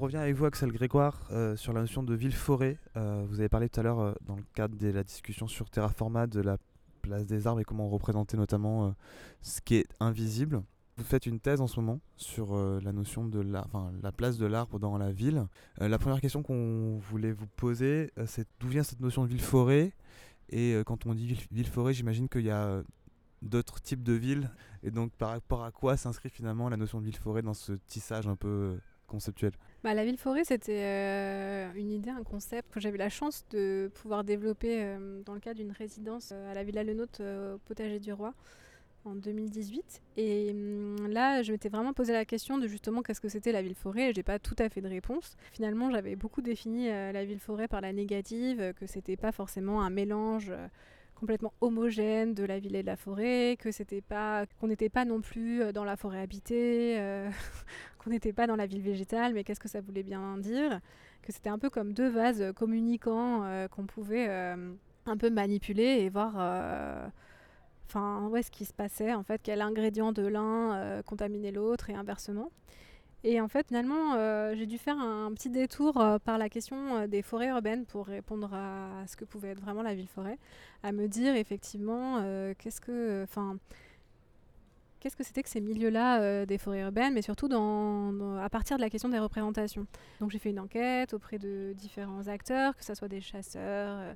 [0.08, 2.78] On revient avec vous, Axel Grégoire, euh, sur la notion de ville-forêt.
[2.96, 5.68] Euh, vous avez parlé tout à l'heure, euh, dans le cadre de la discussion sur
[5.68, 6.56] Terraforma, de la
[7.02, 8.94] place des arbres et comment représenter notamment
[9.42, 10.62] ce qui est invisible.
[10.96, 14.78] Vous faites une thèse en ce moment sur la notion de la place de l'arbre
[14.78, 15.46] dans la ville.
[15.76, 19.92] la première question qu'on voulait vous poser, c'est d'où vient cette notion de ville-forêt?
[20.48, 22.82] Et quand on dit ville-forêt, j'imagine qu'il y a
[23.42, 24.50] d'autres types de villes.
[24.82, 28.26] Et donc par rapport à quoi s'inscrit finalement la notion de ville-forêt dans ce tissage
[28.26, 29.52] un peu conceptuel?
[29.84, 34.24] Bah, La ville-forêt, c'était euh, une idée, un concept que j'avais la chance de pouvoir
[34.24, 38.12] développer euh, dans le cadre d'une résidence euh, à la Villa Lenote au Potager du
[38.12, 38.34] Roi
[39.04, 40.02] en 2018.
[40.16, 43.62] Et hum, là, je m'étais vraiment posé la question de justement qu'est-ce que c'était la
[43.62, 45.36] ville-forêt et j'ai pas tout à fait de réponse.
[45.52, 50.52] Finalement, j'avais beaucoup défini la ville-forêt par la négative, que c'était pas forcément un mélange
[51.14, 55.04] complètement homogène de la ville et de la forêt, que c'était pas, qu'on n'était pas
[55.04, 56.96] non plus dans la forêt habitée,
[58.08, 60.80] qu'on n'était pas dans la ville végétale, mais qu'est-ce que ça voulait bien dire?
[61.22, 66.08] Que c'était un peu comme deux vases communicants euh, qu'on pouvait un peu manipuler et
[66.08, 66.34] voir,
[67.86, 71.94] enfin, où est-ce qui se passait en fait, quel ingrédient de l'un contaminait l'autre et
[71.94, 72.50] inversement.
[73.24, 76.96] Et en fait, finalement, euh, j'ai dû faire un, petit détour euh, par la question
[76.96, 80.38] euh, des forêts urbaines pour répondre à, ce que pouvait être vraiment la ville-forêt,
[80.84, 82.22] à me dire effectivement,
[82.58, 83.56] qu'est-ce que, enfin,
[85.00, 88.90] qu'est-ce que c'était que ces milieux-là des forêts urbaines, mais surtout à partir de la
[88.90, 89.86] question des représentations.
[90.20, 94.14] Donc j'ai fait une enquête auprès de différents acteurs, que ce soit des chasseurs,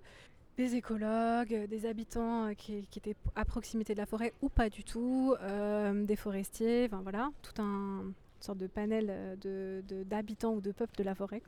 [0.57, 5.35] des écologues, des habitants qui, étaient à proximité de la forêt ou pas du tout,
[5.93, 8.05] des forestiers, enfin voilà, tout un
[8.43, 9.39] une de panel
[10.07, 11.43] d'habitants ou de peuples de la forêt.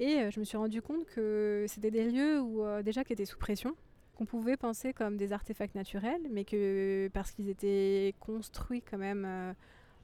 [0.00, 3.38] Et je me suis rendu compte que c'était des lieux où, déjà qui étaient sous
[3.38, 3.74] pression,
[4.18, 9.24] qu'on pouvait penser comme des artefacts naturels, mais que parce qu'ils étaient construits quand même
[9.24, 9.52] euh,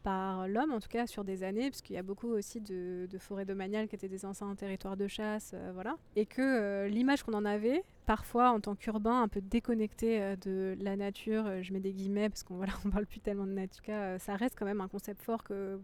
[0.05, 3.09] par l'homme, en tout cas sur des années, parce qu'il y a beaucoup aussi de,
[3.19, 7.25] forêts domaniales qui étaient des anciens territoires de chasse, euh, voilà, et que euh, l'image
[7.25, 11.81] qu'on en avait, parfois en tant qu'urbain, un peu déconnecté de la nature, je mets
[11.81, 14.81] des guillemets parce qu'on voilà, on parle plus tellement de nature, ça reste quand même
[14.81, 15.81] un concept fort que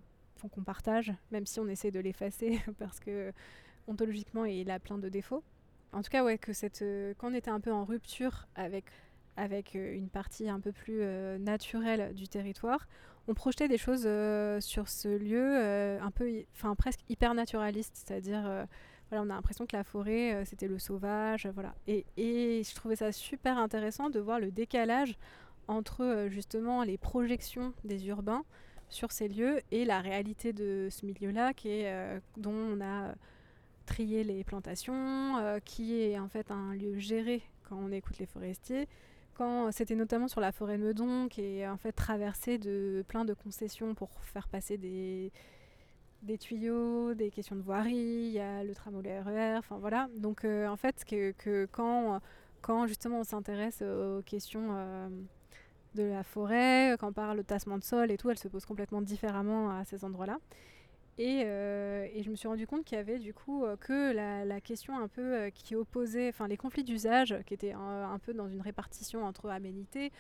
[0.53, 3.31] qu'on partage, même si on essaie de l'effacer parce que
[3.87, 5.43] ontologiquement il a plein de défauts.
[5.93, 8.85] En tout cas, ouais, que cette, euh, quand on était un peu en rupture avec,
[9.37, 12.87] avec euh, une partie un peu plus euh, naturelle du territoire,
[13.29, 14.09] on projetait des choses
[14.65, 15.57] sur ce lieu
[16.01, 18.67] un peu, enfin presque hyper naturaliste, c'est-à-dire
[19.09, 21.75] voilà, on a l'impression que la forêt, c'était le sauvage, voilà.
[21.87, 25.17] Et, et, je trouvais ça super intéressant de voir le décalage
[25.69, 28.43] entre justement les projections des urbains
[28.89, 33.15] sur ces lieux et la réalité de ce milieu-là, qui est dont on a
[33.91, 38.27] trier les plantations, euh, qui est en fait un lieu géré quand on écoute les
[38.27, 38.87] forestiers.
[39.35, 43.35] Quand c'était notamment sur la forêt Meudon, qui est en fait traversée de plein de
[43.35, 45.33] concessions pour faire passer des,
[46.23, 50.09] des tuyaux, des questions de voirie, il y a le tramway RER, enfin voilà.
[50.17, 52.21] Donc euh, en fait, que, que, quand,
[52.61, 55.09] quand justement on s'intéresse aux questions euh,
[55.97, 58.65] de la forêt, quand on parle de tassement de sol et tout, elle se pose
[58.65, 60.39] complètement différemment à ces endroits-là.
[61.21, 64.61] Euh, et, je me suis rendu compte qu'il y avait du coup euh, que la,
[64.61, 68.49] question un peu euh, qui opposait, enfin les conflits d'usage qui étaient un, peu dans
[68.49, 70.13] une répartition entre aménité,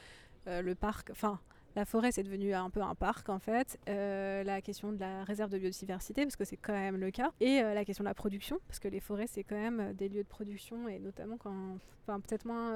[0.46, 1.38] le parc, enfin
[1.76, 3.78] la forêt, c'est devenu un peu un parc en fait.
[3.88, 7.30] Euh, la question de la réserve de biodiversité, parce que c'est quand même le cas.
[7.40, 9.92] Et euh, la question de la production, parce que les forêts, c'est quand même euh,
[9.92, 11.78] des lieux de production, et notamment quand.
[12.06, 12.74] Enfin, peut-être moins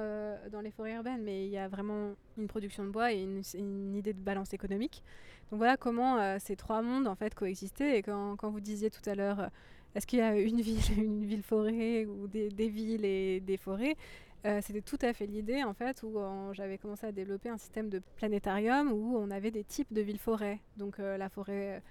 [0.51, 3.95] dans les forêts urbaines, mais il y a vraiment une production de bois et une,
[3.95, 5.03] idée de balance économique.
[5.49, 7.97] Donc voilà comment ces trois mondes en fait coexistaient.
[7.97, 9.49] Et quand, vous disiez tout à l'heure.
[9.95, 13.97] Est-ce qu'il y a une ville, une ville forêt ou des villes et des forêts
[14.45, 16.19] euh, c'était tout à fait l'idée en fait où
[16.53, 20.59] j'avais commencé à développer un système de planétarium où on avait des types de villes-forêts.
[20.77, 21.81] Donc euh, la forêt,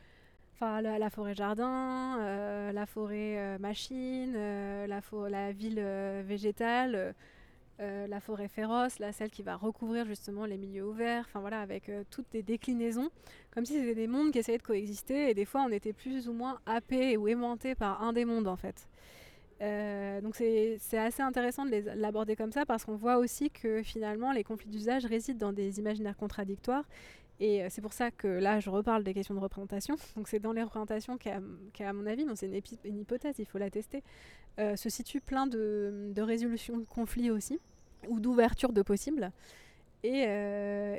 [0.54, 5.80] enfin la, forêt jardin, euh, la forêt machine, la, la, ville
[6.24, 7.14] végétale.
[7.80, 11.90] la forêt féroce, là, celle qui va recouvrir justement les milieux ouverts, enfin voilà, avec
[12.08, 13.10] toutes des déclinaisons,
[13.50, 16.28] comme si c'était des mondes qui essayaient de coexister, et des fois on était plus
[16.28, 18.86] ou moins happés ou aimantés par un des mondes en fait.
[19.64, 24.33] Euh, donc c'est assez intéressant de l'aborder comme ça parce qu'on voit aussi que finalement
[24.33, 26.85] les conflits d'usage résident dans des imaginaires contradictoires
[27.40, 29.96] et euh, c'est pour ça que là je reparle des questions de représentation.
[30.16, 31.40] Donc c'est dans les représentations qu'à
[31.81, 34.03] à mon avis, c'est une, hypothèse, il faut la tester,
[34.59, 37.59] euh, se situe plein de résolutions de conflits aussi
[38.09, 39.33] ou d'ouverture de possibles.
[40.03, 40.24] Et,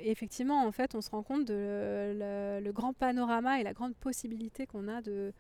[0.10, 2.18] effectivement, en fait, on se rend compte de
[2.60, 5.32] le grand panorama et la grande possibilité qu'on a de,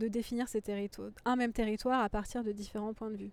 [0.00, 3.30] de définir ces territoires, un même territoire à partir de différents points de vue.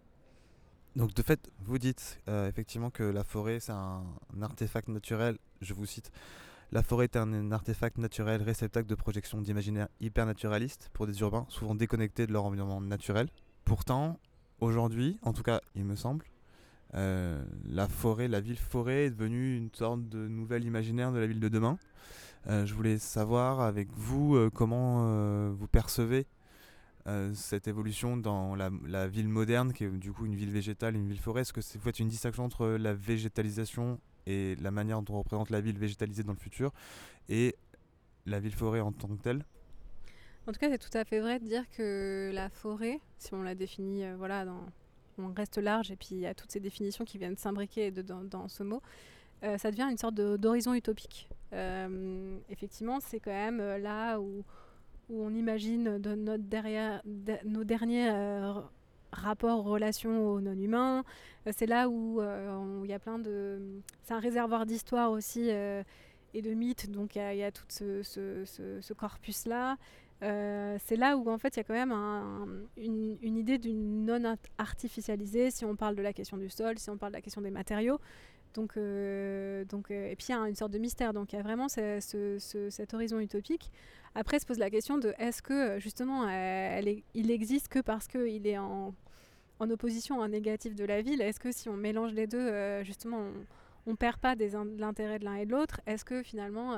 [0.96, 4.04] Donc de fait, vous dites euh, effectivement que la forêt c'est un,
[4.42, 6.12] artefact naturel, je vous cite,
[6.72, 11.76] la forêt est un, artefact naturel réceptacle de projection d'imaginaire hypernaturaliste pour des urbains souvent
[11.76, 13.30] déconnectés de leur environnement naturel.
[13.64, 14.20] Pourtant,
[14.60, 16.26] aujourd'hui, en tout cas il me semble,
[16.96, 21.28] euh, la forêt, la ville forêt est devenue une sorte de nouvel imaginaire de la
[21.28, 21.78] ville de demain.
[22.48, 26.26] Euh, je voulais savoir avec vous comment vous percevez
[27.08, 31.08] euh, cette évolution dans la, ville moderne, qui est du coup une ville végétale, une
[31.08, 35.13] ville forêt Est-ce que vous faites une distinction entre la végétalisation et la manière dont
[35.13, 36.74] on représente la ville végétalisée dans le futur
[37.30, 37.56] et
[38.26, 39.46] la ville forêt en tant que telle?
[40.48, 43.41] En tout cas, c'est tout à fait vrai de dire que la forêt, si on
[43.41, 44.46] la définit, euh, voilà,
[45.17, 48.50] on reste large et puis il y a toutes ces définitions qui viennent s'imbriquer dans,
[48.50, 48.82] ce mot.
[49.43, 51.30] Euh, ça devient une sorte d'horizon utopique.
[52.50, 54.43] effectivement, c'est quand même là où
[55.10, 56.43] où on imagine de notre
[57.46, 58.54] nos derniers euh,
[59.12, 61.04] rapports, relations aux non-humains.
[61.46, 63.60] Euh, c'est là où euh, il y a plein de...
[64.04, 69.77] C'est un réservoir d'histoire aussi et de mythes, donc il y, a tout ce, corpus-là.
[70.21, 71.94] c'est là où en fait il y a quand même
[72.77, 76.98] une, une, idée d'une non-artificialisée, si on parle de la question du sol, si on
[76.98, 78.00] parle de la question des matériaux.
[78.54, 81.13] Donc, euh, donc, euh, et puis il y a une sorte de mystère.
[81.13, 83.71] Donc il y a vraiment cet horizon utopique.
[84.15, 88.48] Après se pose la question de est-ce que justement elle il existe que parce qu'il
[88.48, 88.95] est en,
[89.60, 91.21] en, opposition à un négatif de la ville?
[91.21, 93.19] Est-ce que si on mélange les deux, euh, justement,
[93.85, 95.81] on ne perd pas l'intérêt de l'un et de l'autre?
[95.85, 96.75] Est-ce que finalement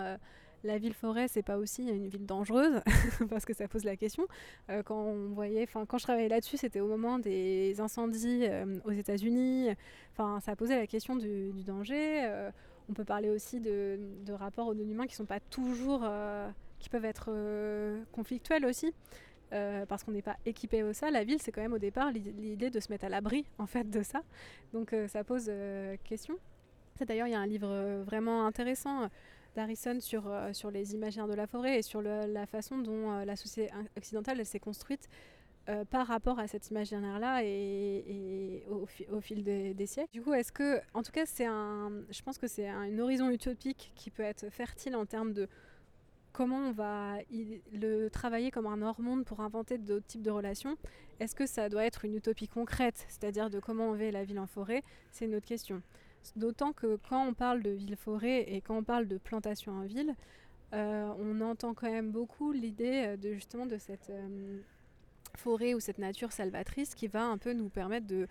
[0.64, 2.82] la ville-forêt, c'est pas aussi une ville dangereuse
[3.30, 4.28] Parce que ça pose la question.
[4.70, 8.80] Euh, quand on voyait, enfin, quand je travaillais là-dessus, c'était au moment des incendies euh,
[8.84, 9.70] aux États-Unis.
[10.12, 12.26] Enfin, ça posait la question du, danger.
[12.26, 12.52] Euh,
[12.90, 14.00] on peut parler aussi de,
[14.32, 16.08] rapports aux non-humains qui sont pas toujours,
[16.80, 17.30] qui peuvent être
[18.12, 18.94] conflictuels aussi.
[19.52, 21.12] parce qu'on n'est pas équipé au ça.
[21.12, 23.90] La ville, c'est quand même au départ l'idée de se mettre à l'abri en fait
[23.90, 24.24] de ça.
[24.74, 25.52] Donc ça pose
[26.04, 26.36] question.
[27.06, 29.08] D'ailleurs, il y a un livre vraiment intéressant
[29.60, 33.26] d'Harrison sur, euh, sur les imaginaires de la forêt et sur la façon dont euh,
[33.26, 35.10] la société occidentale s'est construite
[35.68, 40.12] euh, par rapport à cet imaginaire-là et, au, fil des, siècles.
[40.14, 43.92] Du coup, est-ce que, en tout cas, un, je pense que c'est un, horizon utopique
[43.96, 45.50] qui peut être fertile en termes de
[46.32, 50.78] comment on va le travailler comme un hors-monde pour inventer d'autres types de relations.
[51.20, 54.40] Est-ce que ça doit être une utopie concrète, c'est-à-dire de comment on vit la ville
[54.40, 54.84] en forêt?
[55.12, 55.82] C'est une autre question.
[56.36, 60.16] D'autant que quand on parle de ville-forêt et quand on parle de plantation en ville,
[60.74, 64.60] euh, on entend quand même beaucoup l'idée euh, de justement de cette euh,
[65.36, 68.28] forêt ou cette nature salvatrice qui va un peu nous permettre de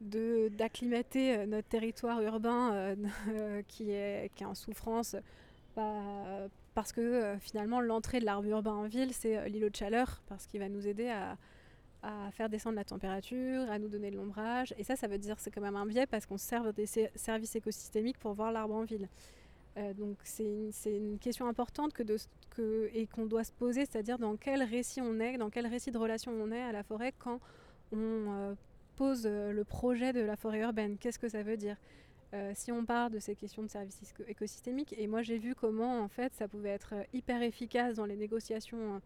[0.00, 2.94] d'acclimater notre territoire urbain
[3.66, 5.16] qui, est, en souffrance
[5.74, 10.46] bah, parce que finalement l'entrée de l'arbre urbain en ville c'est l'îlot de chaleur parce
[10.46, 11.38] qu'il va nous aider à,
[12.02, 14.74] à faire descendre la température, à nous donner de l'ombrage.
[14.78, 17.56] Et ça, ça veut dire c'est quand même un biais parce qu'on sert des services
[17.56, 19.08] écosystémiques pour voir l'arbre en ville.
[19.76, 24.62] Euh, donc c'est une, question importante que et qu'on doit se poser, c'est-à-dire dans quel
[24.62, 27.40] récit on est, dans quel récit de relation on est à la forêt quand
[27.92, 28.54] on euh,
[28.96, 30.96] pose euh, le projet de la forêt urbaine.
[30.96, 31.76] Qu'est-ce que ça veut dire?
[32.52, 36.08] Si on part de ces questions de services écosystémiques, et moi j'ai vu comment en
[36.08, 39.00] fait ça pouvait être hyper efficace dans les négociations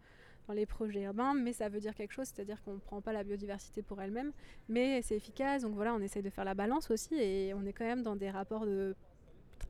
[0.47, 3.13] dans les projets urbains, mais ça veut dire quelque chose, c'est-à-dire qu'on ne prend pas
[3.13, 4.31] la biodiversité pour elle-même,
[4.69, 7.73] mais c'est efficace, donc voilà, on essaye de faire la balance aussi, et on est
[7.73, 8.65] quand même dans des rapports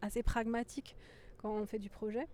[0.01, 0.95] assez pragmatiques
[1.37, 2.27] quand on fait du projet.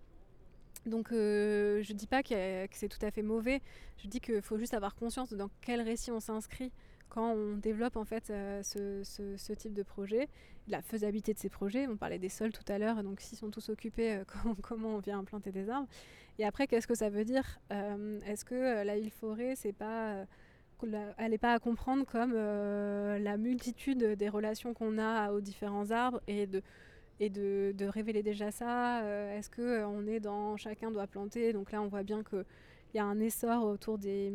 [0.86, 3.60] Donc euh, je ne dis pas que c'est tout à fait mauvais,
[3.98, 6.72] je dis qu'il faut juste avoir conscience dans quel récit on s'inscrit
[7.08, 10.28] quand on développe en fait euh, ce, type de projet,
[10.72, 11.86] la faisabilité de ces projets.
[11.86, 14.24] On parlait des sols tout à l'heure, donc s'ils sont tous occupés, euh,
[14.62, 15.88] comment on vient implanter des arbres
[16.38, 20.26] Et après, qu'est-ce que ça veut dire euh, Est-ce que la ville forêt, c'est pas
[21.16, 26.20] elle n'est pas à comprendre comme la multitude des relations qu'on a aux différents arbres
[26.28, 26.62] et de
[27.18, 29.02] et de, de révéler déjà ça.
[29.34, 31.52] Est-ce que on est dans chacun doit planter?
[31.52, 32.44] Donc là, on voit bien que
[32.94, 34.30] il y a un essor autour des,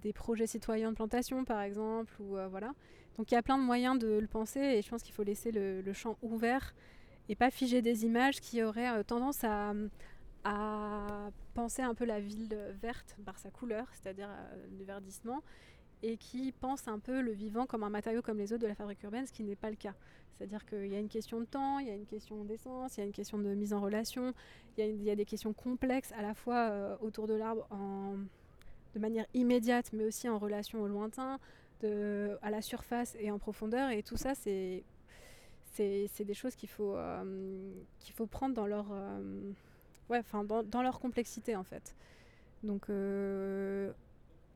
[0.00, 2.14] des, projets citoyens de plantation, par exemple.
[2.20, 2.72] Ou, euh, voilà.
[3.20, 5.22] Donc il y a plein de moyens de le penser et je pense qu'il faut
[5.22, 6.74] laisser le, champ ouvert
[7.28, 9.74] et pas figer des images qui auraient euh, tendance à,
[11.52, 15.42] penser un peu la ville verte par sa couleur, c'est-à-dire euh, le verdissement,
[16.02, 18.74] et qui pense un peu le vivant comme un matériau comme les autres de la
[18.74, 19.92] fabrique urbaine, ce qui n'est pas le cas.
[20.38, 23.00] C'est-à-dire qu'il y a une question de temps, il y a une question d'essence, il
[23.00, 24.32] y a une question de mise en relation,
[24.78, 27.68] il y a, des questions complexes à la fois euh, autour de l'arbre
[28.94, 31.38] de manière immédiate, mais aussi en relation au lointain,
[31.84, 33.90] à la surface et en profondeur.
[33.90, 34.84] Et tout ça, c'est
[35.76, 39.50] des choses qu'il faut, euh, qu'il faut prendre dans leur, euh,
[40.08, 41.94] ouais, dans, dans, leur complexité en fait.
[42.62, 42.88] Donc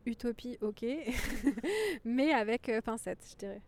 [0.07, 0.85] utopie, ok,
[2.05, 3.63] mais avec euh, pincette, je dirais.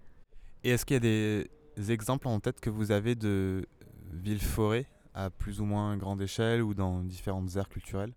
[0.65, 3.67] Et est-ce qu'il y a des exemples en tête que vous avez de
[4.13, 8.13] villes-forêts à plus ou moins grande échelle ou dans différentes aires culturelles?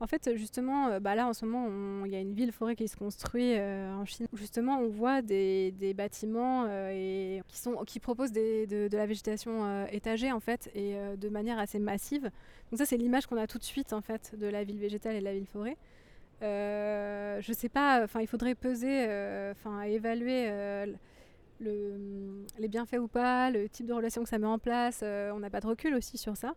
[0.00, 2.88] En fait, justement, euh, bah là en ce moment, il y a une ville-forêt qui
[2.88, 4.26] se construit euh, en Chine.
[4.34, 7.42] Justement, on voit des, bâtiments et
[7.86, 12.30] qui, proposent de, la végétation étagée en fait et de manière assez massive.
[12.70, 15.16] Donc ça, c'est l'image qu'on a tout de suite en fait de la ville végétale
[15.16, 15.76] et de la ville-forêt.
[16.42, 20.86] Euh, je sais pas, enfin il faudrait peser, euh, enfin évaluer euh,
[21.60, 25.02] le, les bienfaits ou pas, le type de relation que ça met en place.
[25.02, 26.54] on n'a pas de recul aussi sur ça.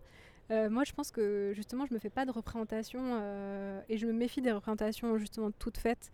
[0.50, 3.20] Moi, je pense que justement, je me fais pas de représentation
[3.88, 6.12] et je me méfie des représentations justement toutes faites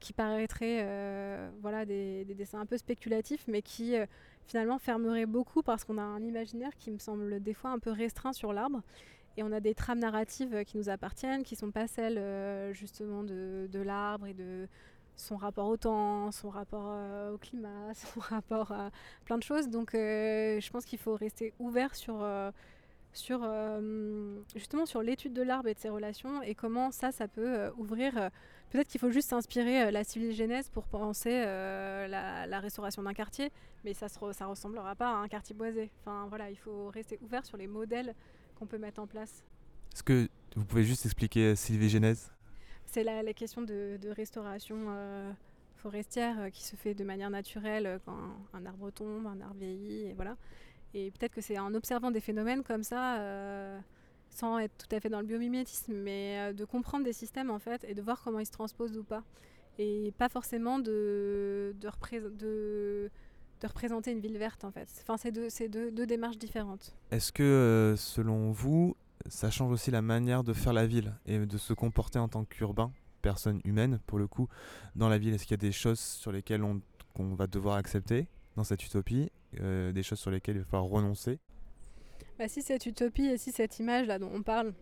[0.00, 3.94] qui paraîtraient voilà, des, des, dessins un peu spéculatifs, mais qui
[4.46, 7.90] finalement fermeraient beaucoup parce qu'on a un imaginaire qui me semble des fois un peu
[7.90, 8.82] restreint sur l'arbre
[9.36, 13.22] et on a des trames narratives qui nous appartiennent, qui sont pas celles euh, justement
[13.22, 14.68] de, l'arbre et de
[15.16, 18.90] son rapport au temps, son rapport euh, au climat, son rapport à
[19.24, 19.68] plein de choses.
[19.68, 22.26] Donc euh, je pense qu'il faut rester ouvert sur,
[23.12, 23.40] sur
[24.54, 28.30] justement sur l'étude de l'arbre et de ses relations et comment ça, ça peut ouvrir.
[28.70, 33.50] Peut-être qu'il faut juste s'inspirer la genèse pour penser la, restauration d'un quartier,
[33.84, 35.90] mais ça ne ça ressemblera pas à un quartier boisé.
[36.00, 38.14] Enfin voilà, il faut rester ouvert sur les modèles
[38.58, 39.42] qu'on peut mettre en place.
[39.94, 42.30] Est-ce que vous pouvez juste expliquer Sylvie Genèse
[42.86, 45.32] C'est la, question de, restauration euh,
[45.76, 48.18] forestière euh, qui se fait de manière naturelle euh, quand
[48.52, 50.36] un arbre tombe, un arbre vieillit, et voilà.
[50.94, 53.18] Et peut-être que c'est en observant des phénomènes comme ça
[54.30, 57.84] sans être tout à fait dans le biomimétisme, mais de comprendre des systèmes en fait
[57.84, 59.24] et de voir comment ils se transposent ou pas.
[59.78, 61.88] Et pas forcément de, de,
[63.62, 64.88] représenter une ville verte en fait.
[65.02, 66.94] Enfin, c'est deux, deux, deux, démarches différentes.
[67.10, 71.58] Est-ce que selon vous, ça change aussi la manière de faire la ville et de
[71.58, 74.48] se comporter en tant qu'urbain, personne humaine pour le coup,
[74.96, 75.34] dans la ville?
[75.34, 76.82] Est-ce qu'il y a des choses sur lesquelles on,
[77.14, 78.26] qu'on va devoir accepter?
[78.56, 79.30] Dans cette utopie,
[79.60, 81.38] euh, des choses sur lesquelles il va falloir renoncer.
[82.38, 84.72] Bah, Si cette utopie et si cette image là dont on parle,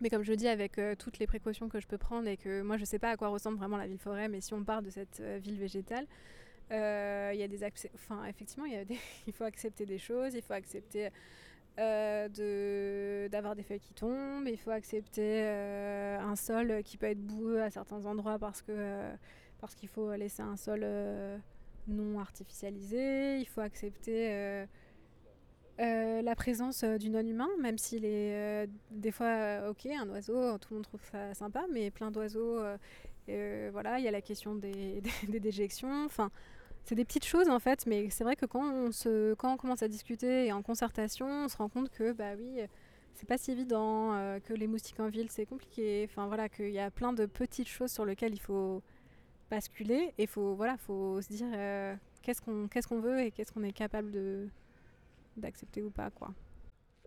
[0.00, 2.62] mais comme je dis, avec euh, toutes les précautions que je peux prendre et que
[2.62, 4.64] moi je ne sais pas à quoi ressemble vraiment la ville forêt, mais si on
[4.64, 6.06] part de cette euh, ville végétale,
[6.70, 7.64] il y a des
[7.94, 8.64] enfin effectivement
[9.26, 11.08] il, faut accepter des choses, il faut accepter
[11.78, 17.60] euh, d'avoir des feuilles qui tombent, il faut accepter un sol qui peut être boueux
[17.60, 19.10] à certains endroits parce que
[19.60, 20.86] parce qu'il faut laisser un sol
[21.88, 24.66] non artificialisé, il faut accepter
[25.78, 30.84] la présence du non-humain, même s'il est des fois ok, un oiseau, tout le monde
[30.84, 32.60] trouve ça sympa, mais plein d'oiseaux,
[33.26, 35.02] voilà, il y a la question des,
[35.40, 36.30] déjections, enfin
[36.84, 39.56] c'est des petites choses en fait, mais c'est vrai que quand on, se, quand on
[39.56, 42.60] commence à discuter et en concertation, on se rend compte que bah oui,
[43.14, 46.70] c'est pas si évident, euh, que les moustiques en ville c'est compliqué, enfin voilà, qu'il
[46.70, 48.82] y a plein de petites choses sur lesquelles il faut
[49.50, 53.52] basculer et faut voilà, faut se dire euh, qu'est-ce qu'on qu'est-ce qu'on veut et qu'est-ce
[53.52, 54.48] qu'on est capable de
[55.36, 56.32] d'accepter ou pas quoi.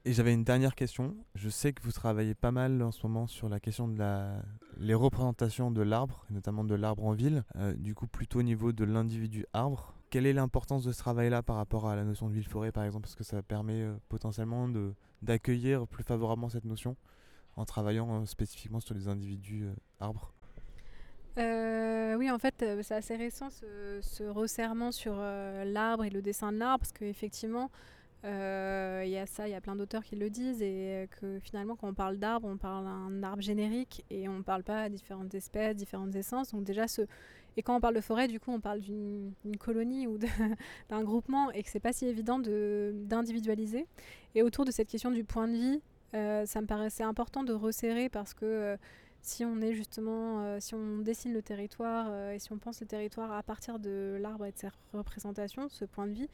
[0.06, 1.16] Et j'avais une dernière question.
[1.34, 4.44] Je sais que vous travaillez pas mal en ce moment sur la question de la
[4.78, 8.74] les représentations de l'arbre, notamment de l'arbre en ville, euh, du coup plutôt au niveau
[8.74, 9.96] de l'individu arbre.
[10.10, 13.04] Quelle est l'importance de ce travail-là par rapport à la notion de ville-forêt par exemple?
[13.04, 14.70] Parce que ça permet euh, potentiellement
[15.22, 16.98] d'accueillir plus favorablement cette notion
[17.56, 19.68] en travaillant spécifiquement sur les individus
[20.00, 20.34] arbres
[21.38, 26.58] oui, en fait, c'est assez récent ce, ce resserrement sur l'arbre et le dessin de
[26.58, 27.70] l'arbre, parce qu'effectivement,
[28.26, 31.40] euh, il y a ça, il y a plein d'auteurs qui le disent, et que
[31.40, 34.84] finalement, quand on parle d'arbre, on parle d'un arbre générique et on ne parle pas
[34.84, 36.52] à différentes espèces, différentes essences.
[36.52, 37.02] Donc, déjà, ce...
[37.56, 40.18] Et quand on parle de forêt, du coup, on parle d'une colonie ou
[40.90, 43.86] d'un groupement et que c'est pas si évident d'individualiser.
[44.36, 45.82] Et autour de cette question du point de vie,
[46.16, 48.78] euh, ça me paraissait important de resserrer parce que euh,
[49.24, 53.32] si on est justement, si on dessine le territoire et si on pense le territoire
[53.32, 56.30] à partir de l'arbre et de ses représentations, ce point de vie,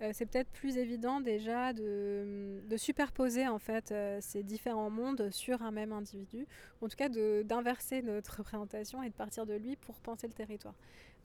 [0.00, 5.62] euh, c'est peut-être plus évident déjà de, superposer en fait euh, ces différents mondes sur
[5.62, 6.46] un même individu,
[6.80, 10.74] en tout cas d'inverser notre représentation et de partir de lui pour penser le territoire.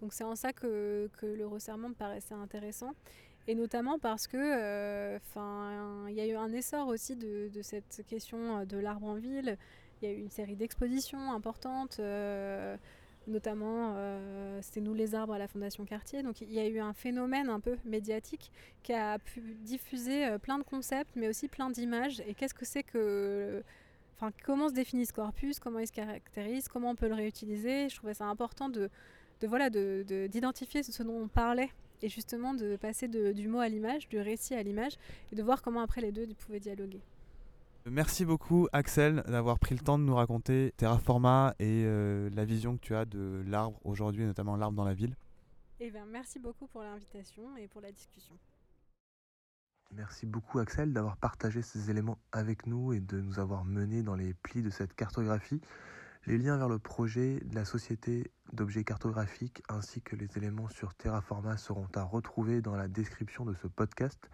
[0.02, 2.94] Donc c'est en ça que, le resserrement me paraissait intéressant,
[3.48, 7.62] et notamment parce que, euh, enfin, il y a eu un essor aussi de, de
[7.62, 9.58] cette question de l'arbre en ville.
[10.04, 12.00] Il y a eu une série d'expositions importantes
[13.28, 16.24] notamment euh, c'était Nous les arbres à la Fondation Cartier.
[16.24, 18.52] Donc il y a eu un phénomène un peu médiatique
[18.84, 22.22] qui a pu diffuser euh, plein de concepts, mais aussi plein d'images.
[22.28, 23.64] Et qu'est-ce que c'est que.
[24.16, 27.90] Enfin, comment se définit ce corpus, comment il se caractérise, comment on peut le réutiliser?
[27.90, 28.90] Je trouvais ça important de,
[29.42, 31.72] de voilà, d'identifier de, ce dont on parlait
[32.04, 34.94] et justement de passer du mot à l'image, du récit à l'image,
[35.32, 37.02] et de voir comment après les deux pouvaient dialoguer.
[37.86, 42.78] Merci beaucoup Axel d'avoir pris le temps de nous raconter Terraforma et euh, la vision
[42.78, 45.18] que tu as de l'arbre aujourd'hui, notamment l'arbre dans la ville.
[45.82, 48.36] Eh bien, merci beaucoup pour l'invitation et pour la discussion.
[49.92, 54.16] Merci beaucoup Axel d'avoir partagé ces éléments avec nous et de nous avoir menés dans
[54.16, 55.60] les plis de cette cartographie.
[56.26, 60.96] Les liens vers le projet de la société d'objets cartographiques ainsi que les éléments sur
[60.96, 64.30] Terraforma seront à retrouver dans la description de ce podcast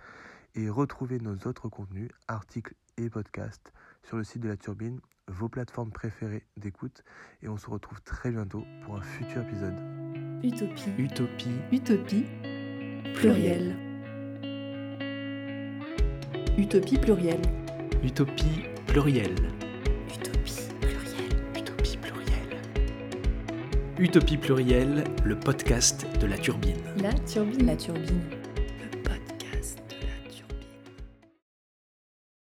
[0.54, 2.76] et retrouver nos autres contenus, articles
[3.06, 3.74] et podcasts
[4.04, 7.04] sur le site de la Turbine, vos plateformes préférées d'écoute,
[7.42, 9.76] et on se retrouve très bientôt pour un futur épisode.
[10.44, 10.90] Utopie.
[10.98, 11.56] Utopie.
[11.72, 12.26] Utopie.
[13.14, 13.76] Pluriel.
[16.58, 17.42] Utopie pluriel.
[18.04, 19.36] Utopie pluriel.
[20.10, 21.58] Utopie pluriel.
[21.58, 22.62] Utopie pluriel.
[23.98, 26.82] Utopie pluriel, le podcast de la Turbine.
[27.02, 27.66] La Turbine.
[27.66, 28.39] La Turbine.